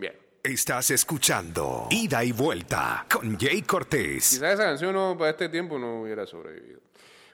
Bien. 0.00 0.14
Estás 0.42 0.90
escuchando 0.92 1.86
Ida 1.90 2.24
y 2.24 2.32
Vuelta 2.32 3.04
con 3.12 3.38
Jay 3.38 3.60
Cortés. 3.60 4.30
Quizás 4.30 4.54
esa 4.54 4.64
canción 4.64 4.94
no, 4.94 5.14
para 5.18 5.32
este 5.32 5.50
tiempo 5.50 5.78
no 5.78 6.00
hubiera 6.00 6.26
sobrevivido. 6.26 6.80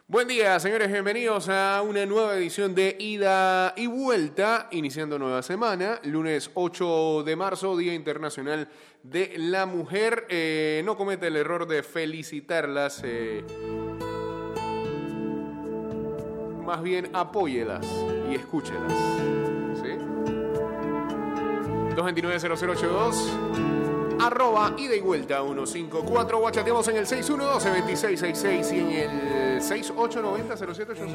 Buen 0.08 0.26
día, 0.26 0.58
señores, 0.58 0.90
bienvenidos 0.90 1.48
a 1.48 1.80
una 1.82 2.04
nueva 2.06 2.36
edición 2.36 2.74
de 2.74 2.96
Ida 2.98 3.72
y 3.76 3.86
Vuelta, 3.86 4.66
iniciando 4.72 5.16
nueva 5.16 5.42
semana, 5.42 6.00
lunes 6.02 6.50
8 6.54 7.22
de 7.24 7.36
marzo, 7.36 7.76
Día 7.76 7.94
Internacional 7.94 8.68
de 9.04 9.34
la 9.38 9.66
Mujer. 9.66 10.26
Eh, 10.28 10.82
no 10.84 10.96
comete 10.96 11.28
el 11.28 11.36
error 11.36 11.68
de 11.68 11.84
felicitarlas, 11.84 13.00
eh, 13.04 13.44
más 16.64 16.82
bien 16.82 17.10
apóyelas 17.12 17.86
y 18.28 18.34
escúchelas. 18.34 19.55
¿Sí? 21.96 22.02
229-0082 22.02 23.16
arroba 24.18 24.72
ida 24.78 24.96
y 24.96 25.00
vuelta 25.00 25.42
154 25.42 26.38
guachateamos 26.38 26.88
en 26.88 26.96
el 26.96 27.06
612-2666 27.06 28.72
y 28.72 28.78
en 28.80 28.90
el 29.10 29.60
6890-0786 29.60 31.08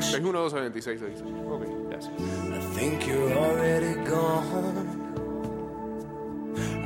612-2666 0.00 1.22
ok, 1.50 1.62
gracias 1.90 2.12
I 2.12 2.14
think 2.78 3.04
you're 3.06 3.34
already 3.34 3.94
gone. 4.08 4.88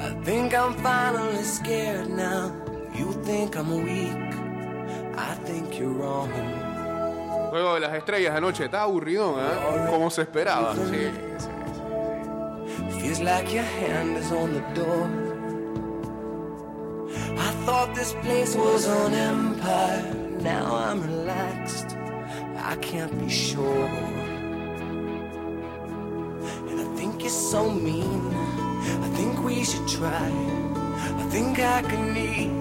I 0.00 0.10
think 0.24 0.52
I'm 0.54 0.74
finally 0.74 1.44
scared 1.44 2.08
now. 2.10 2.50
You 2.94 3.12
think 3.24 3.54
I'm 3.56 3.70
weak. 3.84 4.34
I 5.16 5.34
think 5.44 5.78
you're 5.78 5.92
wrong. 5.92 6.28
Juego 7.50 7.74
de 7.74 7.80
las 7.80 7.94
estrellas 7.94 8.34
anoche 8.34 8.64
está 8.64 8.82
aburridón 8.82 9.38
¿eh? 9.38 9.86
como 9.90 10.10
se 10.10 10.22
esperaba 10.22 10.74
sí, 10.74 10.80
sí. 10.90 11.08
Feels 13.04 13.20
like 13.20 13.52
your 13.52 13.64
hand 13.64 14.16
is 14.16 14.32
on 14.32 14.54
the 14.54 14.64
door. 14.72 15.04
I 17.36 17.50
thought 17.66 17.94
this 17.94 18.14
place 18.22 18.56
was 18.56 18.86
an 18.86 19.12
empire. 19.12 20.14
Now 20.40 20.74
I'm 20.74 21.02
relaxed. 21.02 21.98
I 22.56 22.76
can't 22.76 23.12
be 23.20 23.28
sure. 23.28 23.88
And 26.70 26.80
I 26.80 26.84
think 26.96 27.20
you're 27.20 27.28
so 27.28 27.70
mean. 27.70 28.22
I 29.06 29.08
think 29.18 29.44
we 29.44 29.64
should 29.64 29.86
try. 29.86 30.30
I 31.20 31.24
think 31.28 31.58
I 31.58 31.82
can 31.82 32.14
need 32.14 32.52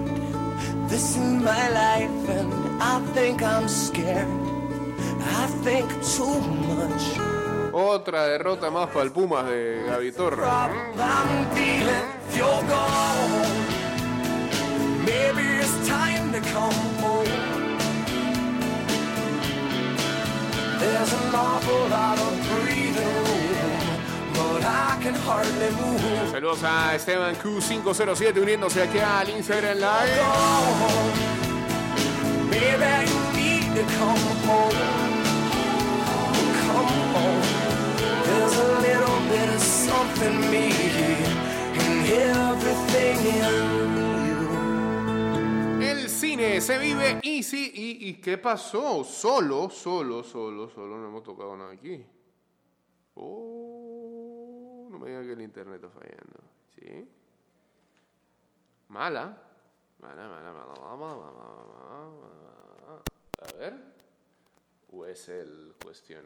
this 0.90 1.16
in 1.16 1.42
my 1.42 1.68
life. 1.70 2.28
And 2.28 2.52
I 2.82 3.00
think 3.14 3.42
I'm 3.42 3.66
scared. 3.66 4.28
I 5.40 5.46
think 5.64 5.88
too 6.04 6.38
much. 6.76 7.33
Otra 7.74 8.26
derrota 8.26 8.70
más 8.70 8.88
para 8.88 9.02
el 9.02 9.10
Pumas 9.10 9.46
de 9.46 9.84
move. 25.72 26.30
Saludos 26.30 26.62
a 26.62 26.94
Esteban 26.94 27.34
Q507 27.36 28.40
uniéndose 28.40 28.82
aquí 28.82 28.98
al 28.98 29.28
Instagram 29.30 29.78
Live. 29.78 30.20
Come 36.74 37.14
home. 37.14 37.53
El 45.80 46.08
cine 46.08 46.60
se 46.60 46.78
vive 46.78 47.20
y 47.22 47.42
sí, 47.42 47.72
y, 47.74 48.14
¿qué 48.14 48.38
pasó? 48.38 49.04
Solo, 49.04 49.70
solo, 49.70 50.22
solo, 50.22 50.68
solo, 50.68 50.98
no 50.98 51.08
hemos 51.08 51.22
tocado 51.22 51.56
nada 51.56 51.72
aquí. 51.72 52.04
Oh, 53.14 54.88
no 54.90 54.98
me 54.98 55.08
diga 55.08 55.22
que 55.22 55.32
el 55.32 55.42
internet 55.42 55.82
está 55.82 55.88
fallando. 55.88 56.40
¿Sí? 56.74 57.08
Mala. 58.88 59.42
Mala, 60.00 60.28
mala, 60.28 60.52
mala, 60.52 60.74
mala, 60.74 60.96
mala, 60.96 61.16
mala, 61.16 61.32
mala. 61.72 63.02
A 63.40 63.58
ver. 63.58 63.94
¿O 64.92 65.06
es 65.06 65.28
el 65.28 65.74
cuestión? 65.82 66.24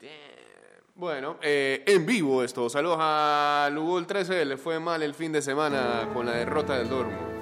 Damn. 0.00 0.75
Bueno, 0.98 1.36
eh, 1.42 1.82
en 1.86 2.06
vivo 2.06 2.42
esto. 2.42 2.70
Saludos 2.70 2.96
a 2.98 3.68
Lugol 3.70 4.06
13. 4.06 4.46
Le 4.46 4.56
fue 4.56 4.80
mal 4.80 5.02
el 5.02 5.12
fin 5.12 5.30
de 5.30 5.42
semana 5.42 6.08
con 6.14 6.24
la 6.24 6.32
derrota 6.32 6.78
del 6.78 6.88
Dortmund. 6.88 7.36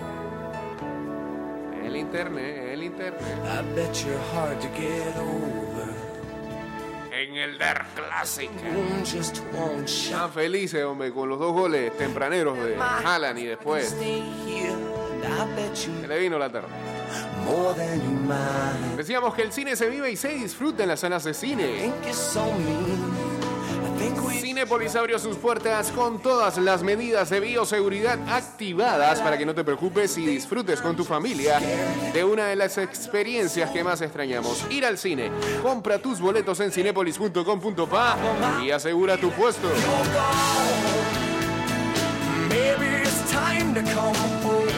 El 1.84 1.94
internet, 1.94 2.72
el 2.72 2.82
internet. 2.82 3.22
I 3.44 3.62
bet 3.76 3.94
you're 4.04 4.18
hard 4.34 4.58
to 4.58 4.66
get 4.76 5.16
over. 5.18 5.88
En 7.12 7.36
el 7.36 7.56
Der 7.56 7.84
Classic. 7.94 8.50
Están 9.04 10.32
felices, 10.32 10.82
hombre, 10.84 11.12
con 11.12 11.28
los 11.28 11.38
dos 11.38 11.52
goles 11.52 11.96
tempraneros 11.96 12.58
de 12.58 12.76
Haaland 12.76 13.38
y 13.38 13.44
después 13.46 13.94
se 15.72 16.06
le 16.08 16.18
vino 16.18 16.40
la 16.40 16.50
tarde. 16.50 16.68
Decíamos 18.96 19.34
que 19.34 19.42
el 19.42 19.52
cine 19.52 19.76
se 19.76 19.88
vive 19.88 20.10
y 20.10 20.16
se 20.16 20.30
disfruta 20.30 20.82
en 20.82 20.88
las 20.88 21.00
salas 21.00 21.22
de 21.22 21.34
cine. 21.34 21.92
Cinépolis 24.54 24.94
abrió 24.96 25.18
sus 25.18 25.36
puertas 25.36 25.90
con 25.90 26.20
todas 26.20 26.58
las 26.58 26.82
medidas 26.82 27.28
de 27.30 27.40
bioseguridad 27.40 28.18
activadas 28.28 29.20
para 29.20 29.36
que 29.36 29.44
no 29.44 29.54
te 29.54 29.64
preocupes 29.64 30.16
y 30.16 30.26
disfrutes 30.26 30.80
con 30.80 30.94
tu 30.94 31.04
familia 31.04 31.60
de 32.12 32.24
una 32.24 32.46
de 32.46 32.56
las 32.56 32.78
experiencias 32.78 33.70
que 33.70 33.82
más 33.82 34.00
extrañamos. 34.00 34.64
Ir 34.70 34.86
al 34.86 34.96
cine. 34.96 35.30
Compra 35.62 35.98
tus 35.98 36.20
boletos 36.20 36.60
en 36.60 36.70
cinepolis.com.pa 36.70 38.16
y 38.64 38.70
asegura 38.70 39.16
tu 39.16 39.30
puesto. 39.30 39.68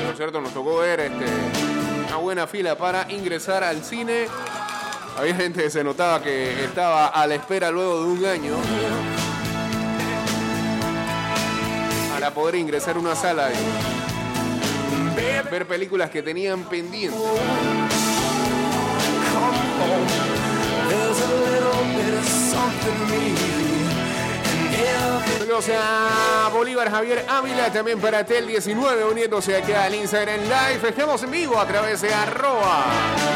Por 0.07 0.17
cierto, 0.17 0.41
nos 0.41 0.53
tocó 0.53 0.79
ver 0.79 1.01
este, 1.01 1.27
una 2.09 2.17
buena 2.17 2.47
fila 2.47 2.79
para 2.79 3.11
ingresar 3.13 3.63
al 3.63 3.85
cine. 3.85 4.27
Había 5.19 5.35
gente 5.35 5.63
que 5.63 5.71
se 5.71 5.83
notaba 5.85 6.23
que 6.23 6.65
estaba 6.65 7.09
a 7.09 7.27
la 7.27 7.35
espera 7.35 7.71
luego 7.71 8.03
de 8.03 8.09
un 8.09 8.25
año 8.25 8.57
para 12.27 12.35
poder 12.35 12.57
ingresar 12.57 12.97
a 12.97 12.99
una 12.99 13.15
sala 13.15 13.51
y 13.53 15.15
ver 15.49 15.65
películas 15.65 16.11
que 16.11 16.23
tenían 16.23 16.65
pendientes. 16.65 17.21
Saludos 25.39 25.67
a 25.79 26.51
Bolívar 26.53 26.91
Javier 26.91 27.25
Ávila, 27.29 27.73
también 27.73 28.01
para 28.01 28.27
Tel 28.27 28.49
19 28.49 29.05
uniéndose 29.05 29.57
aquí 29.57 29.71
al 29.73 29.95
Instagram 29.95 30.41
Live. 30.41 30.89
Estamos 30.89 31.23
en 31.23 31.31
vivo 31.31 31.61
a 31.61 31.67
través 31.69 32.01
de 32.01 32.13
arroba 32.13 32.87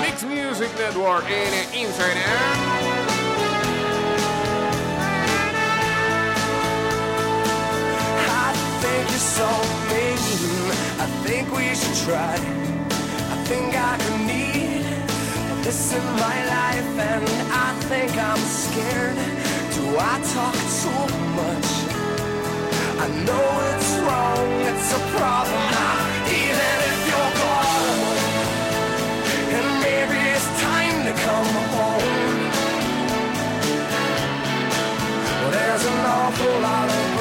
Mix 0.02 0.24
Music 0.24 0.70
Network 0.76 1.26
en 1.30 1.80
Instagram. 1.80 2.99
Think 8.82 9.10
you're 9.10 9.28
so 9.40 9.50
mean. 9.90 10.16
I 11.04 11.06
think 11.24 11.44
we 11.52 11.74
should 11.74 11.98
try. 12.06 12.34
I 13.34 13.36
think 13.48 13.68
I 13.76 13.92
can 14.02 14.18
need 14.32 14.84
this 15.64 15.92
in 15.92 16.04
my 16.24 16.38
life, 16.56 16.92
and 17.12 17.24
I 17.66 17.68
think 17.90 18.12
I'm 18.16 18.42
scared. 18.62 19.18
Do 19.76 19.84
I 20.12 20.14
talk 20.34 20.56
too 20.80 21.04
much? 21.40 21.70
I 23.04 23.06
know 23.26 23.46
it's 23.70 23.92
wrong, 24.04 24.48
it's 24.70 24.88
a 24.98 25.02
problem 25.16 25.62
now, 25.80 25.98
even 26.42 26.74
if 26.90 26.98
you're 27.10 27.34
gone. 27.42 28.08
And 29.56 29.68
maybe 29.84 30.18
it's 30.34 30.50
time 30.68 30.96
to 31.08 31.12
come 31.26 31.52
home. 31.76 32.12
Well, 35.38 35.50
there's 35.56 35.84
an 35.92 36.00
awful 36.18 36.54
lot 36.68 36.88
of 36.98 37.19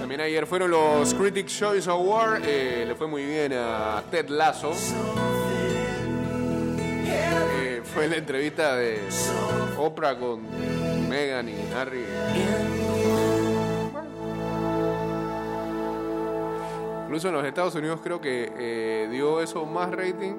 También 0.00 0.20
ayer 0.20 0.46
fueron 0.46 0.70
los 0.70 1.14
Critics 1.14 1.58
Choice 1.58 1.88
Award. 1.90 2.42
eh, 2.44 2.84
le 2.86 2.94
fue 2.94 3.06
muy 3.06 3.24
bien 3.24 3.52
a 3.54 4.02
Ted 4.10 4.28
Lasso. 4.28 4.72
Eh, 7.06 7.82
Fue 7.94 8.08
la 8.08 8.16
entrevista 8.16 8.76
de 8.76 9.00
Oprah 9.78 10.16
con 10.18 10.40
Megan 11.12 11.46
y 11.46 11.74
Harry. 11.74 12.06
Incluso 17.02 17.28
en 17.28 17.34
los 17.34 17.44
Estados 17.44 17.74
Unidos 17.74 18.00
creo 18.02 18.18
que 18.18 18.50
eh, 18.56 19.08
dio 19.10 19.42
eso 19.42 19.66
más 19.66 19.90
rating, 19.90 20.32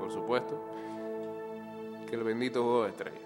por 0.00 0.10
supuesto, 0.10 0.60
que 2.08 2.16
el 2.16 2.24
bendito 2.24 2.64
juego 2.64 2.82
de 2.82 2.90
estrellas. 2.90 3.22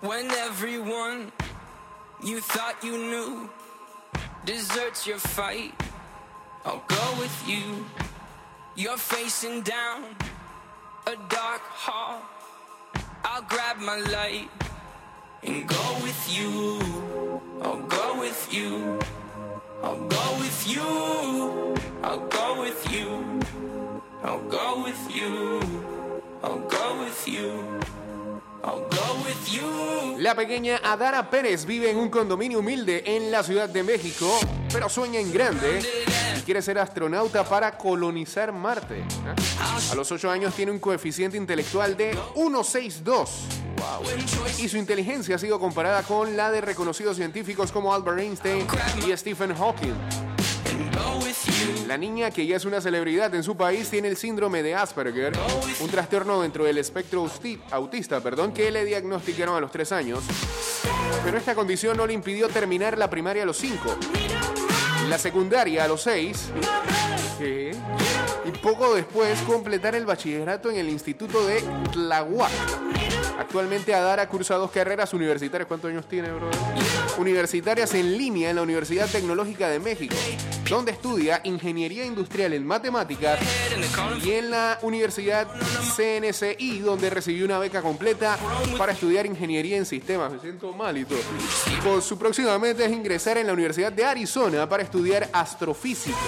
When 0.00 0.30
everyone 0.30 1.30
you 2.22 2.40
thought 2.40 2.82
you 2.82 2.96
knew 2.96 3.50
deserts 4.44 5.06
your 5.06 5.18
fight, 5.18 5.74
I'll 6.64 6.82
go 6.86 7.14
with 7.18 7.44
you. 7.46 7.84
You're 8.74 8.96
facing 8.96 9.62
down 9.62 10.04
a 11.06 11.16
dark 11.28 11.62
hall. 11.62 12.22
I'll 13.24 13.42
grab 13.42 13.78
my 13.78 13.96
light 13.96 14.50
and 15.42 15.66
go 15.68 15.98
with 16.02 16.22
you. 16.28 16.78
I'll 17.62 17.82
go 17.82 18.20
with 18.20 18.48
you. 18.52 18.98
I'll 19.82 20.08
go 20.08 20.36
with 20.38 20.66
you. 20.68 21.76
I'll 22.02 22.26
go 22.28 22.60
with 22.60 22.92
you. 22.92 23.40
I'll 24.22 24.48
go 24.48 24.82
with 24.82 25.16
you. 25.16 25.60
I'll 26.42 26.58
go 26.68 27.00
with 27.00 27.28
you. 27.28 27.80
La 30.18 30.34
pequeña 30.34 30.80
Adara 30.84 31.30
Pérez 31.30 31.64
vive 31.64 31.90
en 31.90 31.96
un 31.96 32.10
condominio 32.10 32.58
humilde 32.58 33.02
en 33.06 33.30
la 33.30 33.42
Ciudad 33.42 33.68
de 33.68 33.82
México, 33.82 34.38
pero 34.70 34.88
sueña 34.88 35.18
en 35.18 35.32
grande 35.32 35.80
y 36.38 36.42
quiere 36.42 36.60
ser 36.60 36.78
astronauta 36.78 37.44
para 37.44 37.76
colonizar 37.78 38.52
Marte. 38.52 38.98
¿eh? 38.98 39.04
A 39.90 39.94
los 39.94 40.12
8 40.12 40.30
años 40.30 40.54
tiene 40.54 40.72
un 40.72 40.78
coeficiente 40.78 41.36
intelectual 41.36 41.96
de 41.96 42.16
162. 42.34 43.30
Y 44.58 44.68
su 44.68 44.76
inteligencia 44.76 45.36
ha 45.36 45.38
sido 45.38 45.58
comparada 45.58 46.02
con 46.02 46.36
la 46.36 46.50
de 46.50 46.60
reconocidos 46.60 47.16
científicos 47.16 47.72
como 47.72 47.94
Albert 47.94 48.18
Einstein 48.18 48.66
y 49.06 49.16
Stephen 49.16 49.54
Hawking. 49.54 49.94
La 51.86 51.96
niña, 51.96 52.30
que 52.30 52.46
ya 52.46 52.56
es 52.56 52.64
una 52.64 52.80
celebridad 52.80 53.34
en 53.34 53.42
su 53.42 53.56
país, 53.56 53.88
tiene 53.90 54.08
el 54.08 54.16
síndrome 54.16 54.62
de 54.62 54.74
Asperger, 54.74 55.32
un 55.80 55.90
trastorno 55.90 56.42
dentro 56.42 56.64
del 56.64 56.78
espectro 56.78 57.28
autista, 57.70 58.20
perdón, 58.20 58.52
que 58.52 58.70
le 58.70 58.84
diagnosticaron 58.84 59.56
a 59.56 59.60
los 59.60 59.70
3 59.70 59.92
años. 59.92 60.24
Pero 61.24 61.38
esta 61.38 61.54
condición 61.54 61.96
no 61.96 62.06
le 62.06 62.12
impidió 62.12 62.48
terminar 62.48 62.96
la 62.96 63.10
primaria 63.10 63.42
a 63.42 63.46
los 63.46 63.58
5, 63.58 63.96
la 65.08 65.18
secundaria 65.18 65.84
a 65.84 65.88
los 65.88 66.02
6 66.02 66.50
¿qué? 67.38 67.74
y 68.44 68.50
poco 68.58 68.94
después 68.94 69.40
completar 69.42 69.94
el 69.94 70.06
bachillerato 70.06 70.70
en 70.70 70.76
el 70.76 70.88
Instituto 70.88 71.46
de 71.46 71.62
Tlahuac. 71.92 72.50
Actualmente 73.40 73.94
Adara 73.94 74.28
cursa 74.28 74.56
dos 74.56 74.70
carreras 74.70 75.14
universitarias. 75.14 75.66
¿Cuántos 75.66 75.90
años 75.90 76.06
tiene, 76.06 76.30
brother? 76.30 76.58
Universitarias 77.16 77.94
en 77.94 78.18
línea 78.18 78.50
en 78.50 78.56
la 78.56 78.62
Universidad 78.62 79.08
Tecnológica 79.08 79.70
de 79.70 79.80
México, 79.80 80.14
donde 80.68 80.92
estudia 80.92 81.40
Ingeniería 81.44 82.04
Industrial 82.04 82.52
en 82.52 82.66
Matemáticas 82.66 83.40
y 84.22 84.32
en 84.32 84.50
la 84.50 84.78
Universidad 84.82 85.48
CNCI, 85.96 86.80
donde 86.80 87.08
recibió 87.08 87.46
una 87.46 87.58
beca 87.58 87.80
completa 87.80 88.38
para 88.76 88.92
estudiar 88.92 89.24
Ingeniería 89.24 89.78
en 89.78 89.86
Sistemas. 89.86 90.30
Me 90.30 90.38
siento 90.38 90.74
mal 90.74 90.98
y 90.98 91.06
todo. 91.06 91.18
Con 91.82 92.02
su 92.02 92.18
próxima 92.18 92.58
meta 92.58 92.84
es 92.84 92.92
ingresar 92.92 93.38
en 93.38 93.46
la 93.46 93.54
Universidad 93.54 93.90
de 93.90 94.04
Arizona 94.04 94.68
para 94.68 94.82
estudiar 94.82 95.30
astrofísica. 95.32 96.18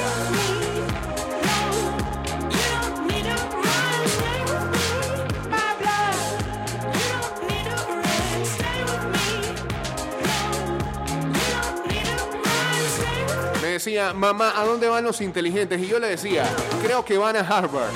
Decía, 13.84 14.12
mamá, 14.12 14.52
¿a 14.54 14.64
dónde 14.64 14.86
van 14.86 15.02
los 15.02 15.20
inteligentes? 15.20 15.80
Y 15.80 15.88
yo 15.88 15.98
le 15.98 16.06
decía, 16.06 16.48
creo 16.84 17.04
que 17.04 17.18
van 17.18 17.34
a 17.34 17.40
Harvard. 17.40 17.90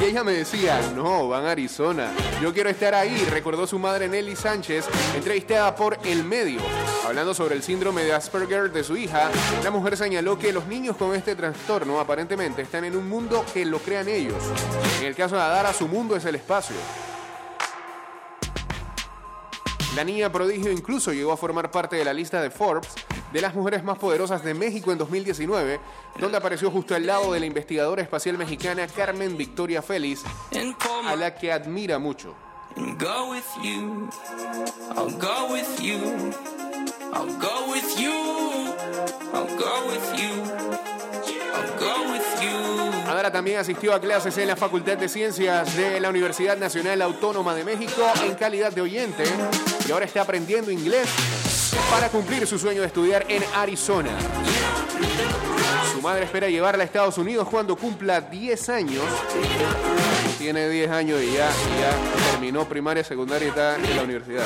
Y 0.00 0.06
ella 0.06 0.24
me 0.24 0.32
decía, 0.32 0.80
no, 0.96 1.28
van 1.28 1.46
a 1.46 1.52
Arizona. 1.52 2.10
Yo 2.42 2.52
quiero 2.52 2.68
estar 2.68 2.96
ahí, 2.96 3.24
recordó 3.30 3.64
su 3.64 3.78
madre 3.78 4.08
Nelly 4.08 4.34
Sánchez, 4.34 4.86
entrevistada 5.14 5.76
por 5.76 5.98
El 6.02 6.24
Medio. 6.24 6.60
Hablando 7.06 7.32
sobre 7.32 7.54
el 7.54 7.62
síndrome 7.62 8.02
de 8.02 8.12
Asperger 8.12 8.72
de 8.72 8.82
su 8.82 8.96
hija, 8.96 9.30
la 9.62 9.70
mujer 9.70 9.96
señaló 9.96 10.36
que 10.36 10.52
los 10.52 10.66
niños 10.66 10.96
con 10.96 11.14
este 11.14 11.36
trastorno 11.36 12.00
aparentemente 12.00 12.62
están 12.62 12.84
en 12.84 12.96
un 12.96 13.08
mundo 13.08 13.44
que 13.54 13.64
lo 13.64 13.78
crean 13.78 14.08
ellos. 14.08 14.42
En 14.98 15.06
el 15.06 15.14
caso 15.14 15.36
de 15.36 15.42
Adara, 15.42 15.72
su 15.72 15.86
mundo 15.86 16.16
es 16.16 16.24
el 16.24 16.34
espacio. 16.34 16.74
La 19.94 20.02
niña 20.02 20.32
prodigio 20.32 20.72
incluso 20.72 21.12
llegó 21.12 21.30
a 21.30 21.36
formar 21.36 21.70
parte 21.70 21.94
de 21.94 22.04
la 22.04 22.12
lista 22.12 22.42
de 22.42 22.50
Forbes 22.50 22.88
de 23.32 23.40
las 23.40 23.54
mujeres 23.54 23.84
más 23.84 23.98
poderosas 23.98 24.42
de 24.44 24.54
México 24.54 24.92
en 24.92 24.98
2019, 24.98 25.80
donde 26.18 26.36
apareció 26.36 26.70
justo 26.70 26.94
al 26.94 27.06
lado 27.06 27.32
de 27.32 27.40
la 27.40 27.46
investigadora 27.46 28.02
espacial 28.02 28.38
mexicana 28.38 28.86
Carmen 28.88 29.36
Victoria 29.36 29.82
Félix, 29.82 30.22
a 31.06 31.16
la 31.16 31.34
que 31.34 31.52
admira 31.52 31.98
mucho. 31.98 32.34
Adara 43.08 43.32
también 43.32 43.58
asistió 43.58 43.92
a 43.92 44.00
clases 44.00 44.38
en 44.38 44.46
la 44.46 44.56
Facultad 44.56 44.96
de 44.96 45.08
Ciencias 45.08 45.76
de 45.76 45.98
la 45.98 46.10
Universidad 46.10 46.56
Nacional 46.56 47.02
Autónoma 47.02 47.54
de 47.54 47.64
México 47.64 48.02
en 48.24 48.34
calidad 48.36 48.72
de 48.72 48.80
oyente 48.80 49.24
y 49.86 49.90
ahora 49.90 50.06
está 50.06 50.22
aprendiendo 50.22 50.70
inglés 50.70 51.08
para 51.90 52.08
cumplir 52.08 52.46
su 52.46 52.58
sueño 52.58 52.80
de 52.80 52.86
estudiar 52.86 53.24
en 53.28 53.44
Arizona. 53.54 54.10
Su 55.92 56.00
madre 56.02 56.24
espera 56.24 56.48
llevarla 56.48 56.82
a 56.82 56.86
Estados 56.86 57.18
Unidos 57.18 57.46
cuando 57.50 57.76
cumpla 57.76 58.20
10 58.20 58.68
años. 58.70 59.04
Tiene 60.38 60.68
10 60.68 60.90
años 60.90 61.20
y 61.22 61.32
ya, 61.32 61.48
ya 61.48 62.30
terminó 62.32 62.64
primaria, 62.66 63.04
secundaria 63.04 63.46
y 63.46 63.50
está 63.50 63.76
en 63.76 63.96
la 63.96 64.02
universidad. 64.02 64.42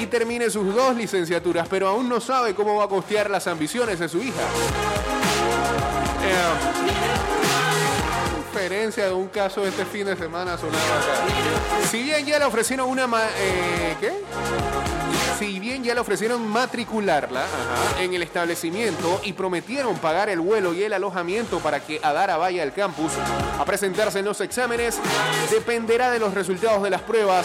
Y 0.00 0.06
termine 0.06 0.48
sus 0.50 0.74
dos 0.74 0.96
licenciaturas, 0.96 1.68
pero 1.68 1.88
aún 1.88 2.08
no 2.08 2.20
sabe 2.20 2.54
cómo 2.54 2.76
va 2.76 2.84
a 2.84 2.88
costear 2.88 3.28
las 3.30 3.46
ambiciones 3.46 3.98
de 3.98 4.08
su 4.08 4.18
hija. 4.18 4.40
Eh, 6.22 6.34
de 8.96 9.12
un 9.12 9.28
caso 9.28 9.66
este 9.66 9.84
fin 9.84 10.06
de 10.06 10.16
semana 10.16 10.56
sonaba. 10.56 10.80
Si 11.90 12.02
bien 12.02 12.24
ya 12.24 12.38
le 12.38 12.46
ofrecieron 12.46 12.88
una... 12.88 13.06
ma- 13.06 13.26
eh, 13.36 13.96
¿Qué? 14.00 14.12
Si 15.44 15.60
bien 15.60 15.84
ya 15.84 15.92
le 15.92 16.00
ofrecieron 16.00 16.48
matricularla 16.48 17.44
ajá, 17.44 18.02
en 18.02 18.14
el 18.14 18.22
establecimiento 18.22 19.20
y 19.24 19.34
prometieron 19.34 19.98
pagar 19.98 20.30
el 20.30 20.40
vuelo 20.40 20.72
y 20.72 20.82
el 20.82 20.94
alojamiento 20.94 21.58
para 21.58 21.80
que 21.80 22.00
Adara 22.02 22.38
vaya 22.38 22.62
al 22.62 22.72
campus 22.72 23.12
a 23.58 23.64
presentarse 23.66 24.20
en 24.20 24.24
los 24.24 24.40
exámenes, 24.40 24.96
dependerá 25.50 26.10
de 26.10 26.18
los 26.18 26.32
resultados 26.32 26.82
de 26.82 26.88
las 26.88 27.02
pruebas. 27.02 27.44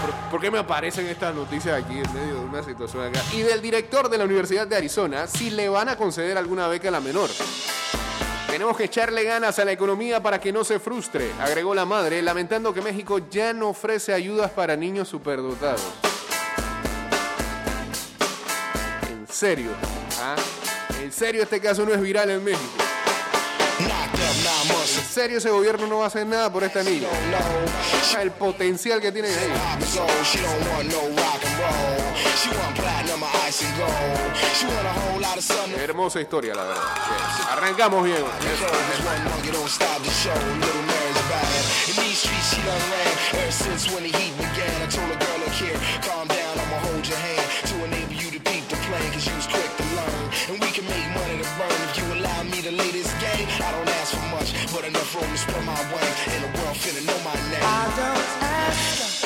¿Por- 0.00 0.30
¿Por 0.30 0.40
qué 0.40 0.50
me 0.50 0.58
aparecen 0.60 1.06
estas 1.08 1.34
noticias 1.34 1.78
aquí 1.84 1.98
en 1.98 2.12
medio 2.14 2.34
de 2.36 2.40
una 2.46 2.62
situación 2.62 3.04
acá? 3.08 3.20
Y 3.34 3.42
del 3.42 3.60
director 3.60 4.08
de 4.08 4.16
la 4.16 4.24
Universidad 4.24 4.66
de 4.66 4.76
Arizona, 4.76 5.26
si 5.26 5.50
le 5.50 5.68
van 5.68 5.90
a 5.90 5.96
conceder 5.96 6.38
alguna 6.38 6.68
beca 6.68 6.88
a 6.88 6.92
la 6.92 7.00
menor. 7.00 7.28
Tenemos 8.48 8.76
que 8.76 8.84
echarle 8.84 9.24
ganas 9.24 9.58
a 9.58 9.64
la 9.64 9.72
economía 9.72 10.22
para 10.22 10.40
que 10.40 10.52
no 10.52 10.64
se 10.64 10.80
frustre, 10.80 11.30
agregó 11.38 11.74
la 11.74 11.84
madre, 11.84 12.22
lamentando 12.22 12.72
que 12.72 12.80
México 12.80 13.20
ya 13.30 13.52
no 13.52 13.68
ofrece 13.68 14.12
ayudas 14.12 14.50
para 14.50 14.74
niños 14.74 15.08
superdotados. 15.08 15.82
En 19.10 19.28
serio, 19.28 19.70
¿ah? 20.20 20.34
En 21.02 21.12
serio 21.12 21.42
este 21.42 21.60
caso 21.60 21.84
no 21.84 21.92
es 21.92 22.00
viral 22.00 22.30
en 22.30 22.42
México. 22.42 22.72
En 24.96 25.04
serio 25.04 25.38
ese 25.38 25.50
gobierno 25.50 25.86
no 25.86 25.98
va 25.98 26.04
a 26.04 26.06
hacer 26.06 26.26
nada 26.26 26.50
por 26.50 26.64
esta 26.64 26.82
niña. 26.82 27.08
El 28.18 28.30
potencial 28.30 29.00
que 29.00 29.12
tienen 29.12 29.30
ahí. 29.32 29.48
Pop 29.48 29.82
is 29.82 29.96
old, 29.98 30.10
she 30.24 30.38
don't 30.38 30.68
want 30.72 30.88
no 30.88 31.22
rock 31.22 31.44
and 31.44 31.58
roll. 31.58 32.16
She 32.36 32.48
want 32.50 32.74
platinum 32.74 33.22
or 33.22 33.28
ice 33.46 33.62
and 33.64 33.76
gold. 33.76 34.36
She 34.54 34.66
want 34.66 34.86
a 34.86 34.92
whole 34.92 35.20
lot 35.20 35.36
of 35.36 35.44
sun. 35.44 35.70
Hermosa 35.78 36.20
historia, 36.20 36.54
la 36.54 36.64
verdad. 36.64 36.82
Bien. 36.82 37.58
Arrancamos 37.58 38.04
bien. 38.04 38.24
Much, 54.90 54.96
but 54.96 55.00
enough 55.00 55.14
room 55.14 55.30
to 55.30 55.38
spread 55.38 55.64
my 55.64 55.74
wings. 55.92 56.18
And 56.26 56.44
the 56.44 56.48
world 56.60 56.76
finna 56.76 57.02
know 57.06 57.18
my 57.24 57.34
name. 57.50 57.62
I 57.62 57.64
don't 57.96 58.26
ask, 58.42 59.24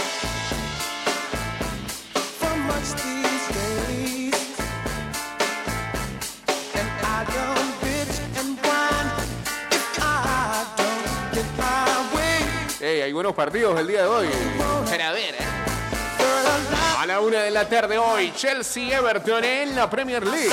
much 2.66 2.90
these 3.02 3.46
days. 3.54 4.34
And 6.74 6.88
I 7.02 7.24
don't 7.24 7.72
bitch 7.80 8.16
and 8.38 8.58
whine 8.60 9.10
if 9.72 9.98
I 10.00 10.64
don't 10.76 11.32
get 11.34 11.48
my 11.58 11.86
way. 12.14 12.40
Hey, 12.80 13.00
hay 13.02 13.12
buenos 13.12 13.34
partidos 13.34 13.78
el 13.78 13.86
día 13.86 14.02
de 14.02 14.08
hoy. 14.08 14.28
Pero 14.90 15.04
a 15.04 15.12
ver, 15.12 15.34
¿eh? 15.34 15.38
A 16.98 17.06
la 17.06 17.20
una 17.20 17.40
de 17.42 17.50
la 17.50 17.68
tarde 17.68 17.98
hoy, 17.98 18.32
Chelsea-Everton 18.36 19.44
en 19.44 19.74
la 19.74 19.90
Premier 19.90 20.24
League. 20.24 20.52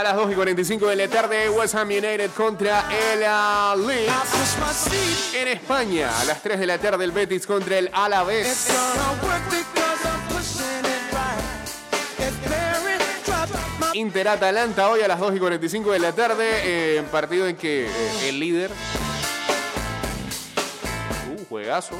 A 0.00 0.02
las 0.02 0.16
2 0.16 0.32
y 0.32 0.34
45 0.34 0.86
de 0.86 0.96
la 0.96 1.08
tarde, 1.08 1.50
West 1.50 1.74
Ham 1.74 1.88
United 1.88 2.30
contra 2.30 2.86
el 2.90 3.20
I 3.20 3.86
Leeds. 3.86 5.34
En 5.34 5.48
España, 5.48 6.08
a 6.18 6.24
las 6.24 6.42
3 6.42 6.58
de 6.58 6.66
la 6.66 6.78
tarde, 6.78 7.04
el 7.04 7.12
Betis 7.12 7.46
contra 7.46 7.76
el 7.76 7.90
Alavés. 7.92 8.68
My 13.78 13.98
Inter-Atalanta 13.98 14.88
hoy 14.88 15.02
a 15.02 15.08
las 15.08 15.20
2 15.20 15.36
y 15.36 15.38
45 15.38 15.92
de 15.92 15.98
la 15.98 16.12
tarde, 16.12 16.46
eh, 16.64 17.02
partido 17.12 17.46
en 17.46 17.56
que 17.56 17.84
eh, 17.84 18.28
el 18.30 18.40
líder... 18.40 18.70
Uh, 21.30 21.44
juegazo. 21.44 21.96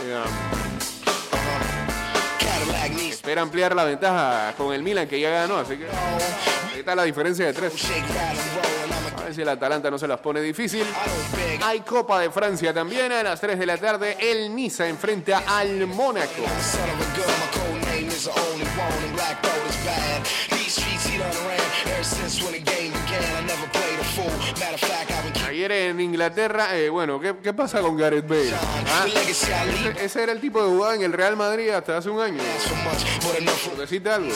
Eh, 0.00 0.67
espera 3.28 3.42
ampliar 3.42 3.76
la 3.76 3.84
ventaja 3.84 4.54
con 4.56 4.72
el 4.72 4.82
Milan 4.82 5.06
que 5.06 5.20
ya 5.20 5.28
ganó, 5.28 5.58
así 5.58 5.76
que 5.76 5.84
ahí 5.84 6.78
está 6.78 6.94
la 6.94 7.02
diferencia 7.02 7.44
de 7.44 7.52
3. 7.52 7.74
shake, 7.74 8.00
rattle, 8.08 8.40
roll, 8.54 8.84
and 8.84 8.92
I'm 8.92 9.20
a 9.20 9.24
ver 9.24 9.34
si 9.34 9.42
el 9.42 9.48
Atalanta 9.50 9.90
no 9.90 9.98
se 9.98 10.08
las 10.08 10.18
pone 10.18 10.40
difícil. 10.40 10.86
Hay 11.62 11.80
Copa 11.80 12.20
de 12.20 12.30
Francia 12.30 12.72
también 12.72 13.12
a 13.12 13.22
las 13.22 13.38
3 13.38 13.58
de 13.58 13.66
la 13.66 13.76
tarde. 13.76 14.16
El 14.18 14.56
Niza 14.56 14.88
enfrenta 14.88 15.42
al 15.46 15.86
Mónaco. 15.86 16.42
Ayer 25.48 25.72
en 25.72 26.00
Inglaterra, 26.00 26.76
eh, 26.76 26.88
bueno, 26.88 27.18
¿qué, 27.18 27.34
qué 27.42 27.52
pasa 27.52 27.80
con 27.80 27.96
Gareth 27.96 28.28
Bale? 28.28 28.52
¿Ah? 28.54 29.06
Ese, 30.00 30.22
era 30.22 30.32
el 30.32 30.40
tipo 30.40 30.62
de 30.62 30.68
jugada 30.68 30.94
en 30.94 31.02
el 31.02 31.12
Real 31.12 31.36
Madrid 31.36 31.70
hasta 31.70 31.96
hace 31.96 32.08
un 32.08 32.20
año. 32.20 32.38
Por 33.68 33.76
decirte 33.78 34.10
algo. 34.10 34.30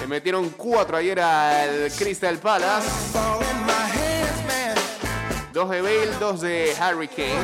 Le 0.00 0.06
metieron 0.06 0.50
cuatro 0.50 0.96
ayer 0.96 1.18
al 1.18 1.90
Crystal 1.96 2.38
Palace. 2.38 3.47
Dos 5.58 5.70
de 5.70 5.82
Bale, 5.82 6.10
dos 6.20 6.40
de 6.40 6.72
Harry 6.78 7.08
Kane. 7.08 7.34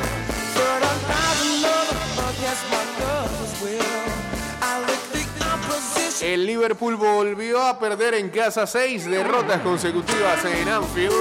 El 6.22 6.46
Liverpool 6.46 6.94
volvió 6.94 7.60
a 7.60 7.76
perder 7.76 8.14
en 8.14 8.28
casa 8.28 8.68
seis 8.68 9.04
derrotas 9.04 9.60
consecutivas 9.62 10.44
en 10.44 10.68
Anfield. 10.68 11.12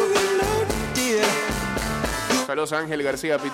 Saludos 2.46 2.74
Ángel 2.74 3.02
García 3.02 3.38
lie. 3.38 3.52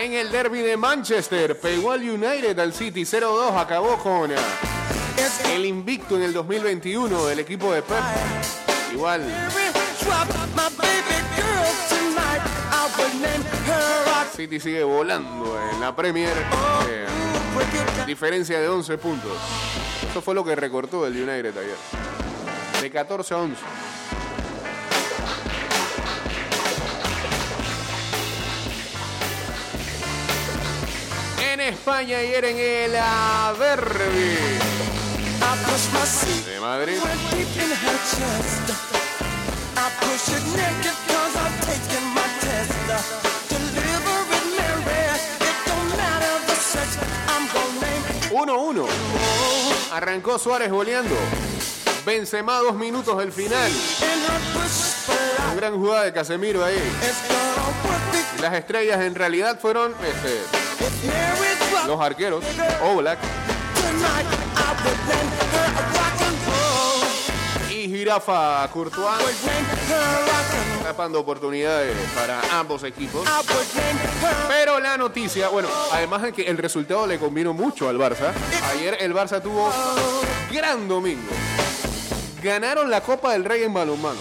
En 0.00 0.12
el 0.12 0.30
derby 0.30 0.60
de 0.60 0.76
Manchester, 0.76 1.58
pegó 1.58 1.90
United 2.02 2.56
al 2.56 2.72
City 2.72 3.02
0-2, 3.02 3.58
acabó 3.58 3.98
con 3.98 4.30
el 4.30 5.66
invicto 5.66 6.14
en 6.14 6.22
el 6.22 6.32
2021 6.32 7.26
del 7.26 7.40
equipo 7.40 7.72
de 7.72 7.82
Pep. 7.82 7.98
Igual, 8.92 9.22
City 14.34 14.58
sigue 14.60 14.82
volando 14.82 15.58
en 15.72 15.80
la 15.80 15.94
Premier. 15.94 16.32
eh, 16.88 17.06
diferencia 18.06 18.58
de 18.60 18.68
11 18.68 18.98
puntos. 18.98 19.32
Eso 20.10 20.20
fue 20.20 20.34
lo 20.34 20.44
que 20.44 20.56
recortó 20.56 21.06
el 21.06 21.14
United 21.14 21.56
ayer. 21.56 21.76
De 22.80 22.90
14 22.90 23.34
a 23.34 23.38
11. 23.38 23.56
En 31.52 31.60
España 31.60 32.18
ayer 32.18 32.44
en 32.44 32.56
el 32.58 32.92
Derby 33.58 34.58
de 36.46 36.60
Madrid. 36.60 36.98
1-1. 48.46 48.86
Arrancó 49.92 50.38
Suárez 50.38 50.70
goleando. 50.70 51.14
Benzema 52.04 52.58
dos 52.58 52.74
minutos 52.74 53.16
del 53.18 53.32
final. 53.32 53.70
in 53.70 53.76
her 54.24 54.40
push 54.52 55.04
for 55.06 55.14
Un 55.14 55.46
life. 55.50 55.56
gran 55.56 55.74
jugada 55.76 56.04
de 56.04 56.12
Casemiro 56.12 56.64
ahí. 56.64 56.76
Las 58.40 58.54
estrellas 58.54 59.00
en 59.02 59.14
realidad 59.14 59.60
fueron 59.60 59.94
este, 60.04 60.40
los 61.86 62.00
arqueros. 62.00 62.44
Oblak 62.82 63.18
Jirafa 67.92 68.66
Courtois. 68.72 69.22
Tapando 70.82 71.20
oportunidades 71.20 71.94
para 72.14 72.40
ambos 72.58 72.82
equipos. 72.84 73.28
Pero 74.48 74.80
la 74.80 74.96
noticia, 74.96 75.48
bueno, 75.48 75.68
además 75.92 76.22
de 76.22 76.32
que 76.32 76.42
el 76.42 76.56
resultado 76.56 77.06
le 77.06 77.18
convino 77.18 77.52
mucho 77.52 77.88
al 77.88 77.98
Barça, 77.98 78.32
ayer 78.70 78.96
el 79.00 79.14
Barça 79.14 79.42
tuvo 79.42 79.70
gran 80.50 80.88
domingo. 80.88 81.30
Ganaron 82.42 82.90
la 82.90 83.02
Copa 83.02 83.32
del 83.32 83.44
Rey 83.44 83.62
en 83.62 83.74
balonmano. 83.74 84.20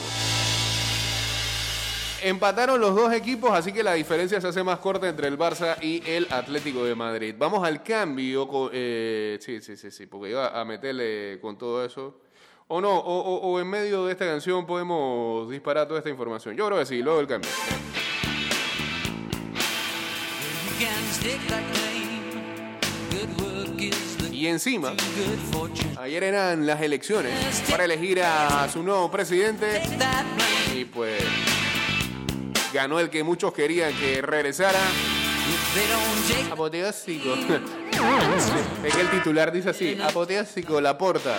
Empataron 2.24 2.80
los 2.80 2.94
dos 2.94 3.12
equipos, 3.14 3.52
así 3.52 3.72
que 3.72 3.82
la 3.84 3.94
diferencia 3.94 4.40
se 4.40 4.48
hace 4.48 4.64
más 4.64 4.78
corta 4.80 5.08
entre 5.08 5.28
el 5.28 5.40
Barça 5.40 5.82
y 5.82 6.04
el 6.06 6.28
Atlético 6.30 6.84
de 6.84 6.94
Madrid. 6.94 7.34
Vamos 7.38 7.66
al 7.66 7.82
cambio. 7.82 8.70
eh, 8.74 9.40
sí, 9.42 9.62
sí, 9.62 9.76
sí, 9.76 9.90
sí, 9.90 10.06
porque 10.06 10.30
iba 10.30 10.60
a 10.60 10.64
meterle 10.66 11.40
con 11.42 11.58
todo 11.58 11.84
eso. 11.84 12.22
O 12.74 12.80
no, 12.80 12.98
o, 13.00 13.60
en 13.60 13.68
medio 13.68 14.06
de 14.06 14.14
esta 14.14 14.26
canción 14.26 14.66
podemos 14.66 15.50
disparar 15.50 15.90
toda 15.90 16.00
esta 16.00 16.10
información. 16.10 16.56
Yo 16.56 16.68
creo 16.68 16.80
que 16.80 16.86
sí, 16.86 17.02
luego 17.02 17.18
del 17.18 17.28
cambio. 17.28 17.50
Y 24.32 24.48
encima, 24.48 24.94
ayer 26.00 26.24
eran 26.24 26.66
las 26.66 26.82
elecciones 26.82 27.62
para 27.70 27.84
elegir 27.84 28.22
a 28.24 28.70
su 28.72 28.82
nuevo 28.84 29.12
presidente 29.12 29.82
y 30.74 30.86
pues 30.86 31.22
ganó 32.74 33.02
el 33.02 33.10
que 33.10 33.22
muchos 33.26 33.52
querían 33.52 33.94
que 33.96 34.22
regresara. 34.22 34.80
Apoteósico. 36.50 37.34
es 38.86 38.96
que 38.96 39.02
el 39.02 39.10
titular 39.10 39.52
dice 39.52 39.72
así, 39.72 40.00
apoteósico 40.02 40.80
Laporta. 40.80 41.38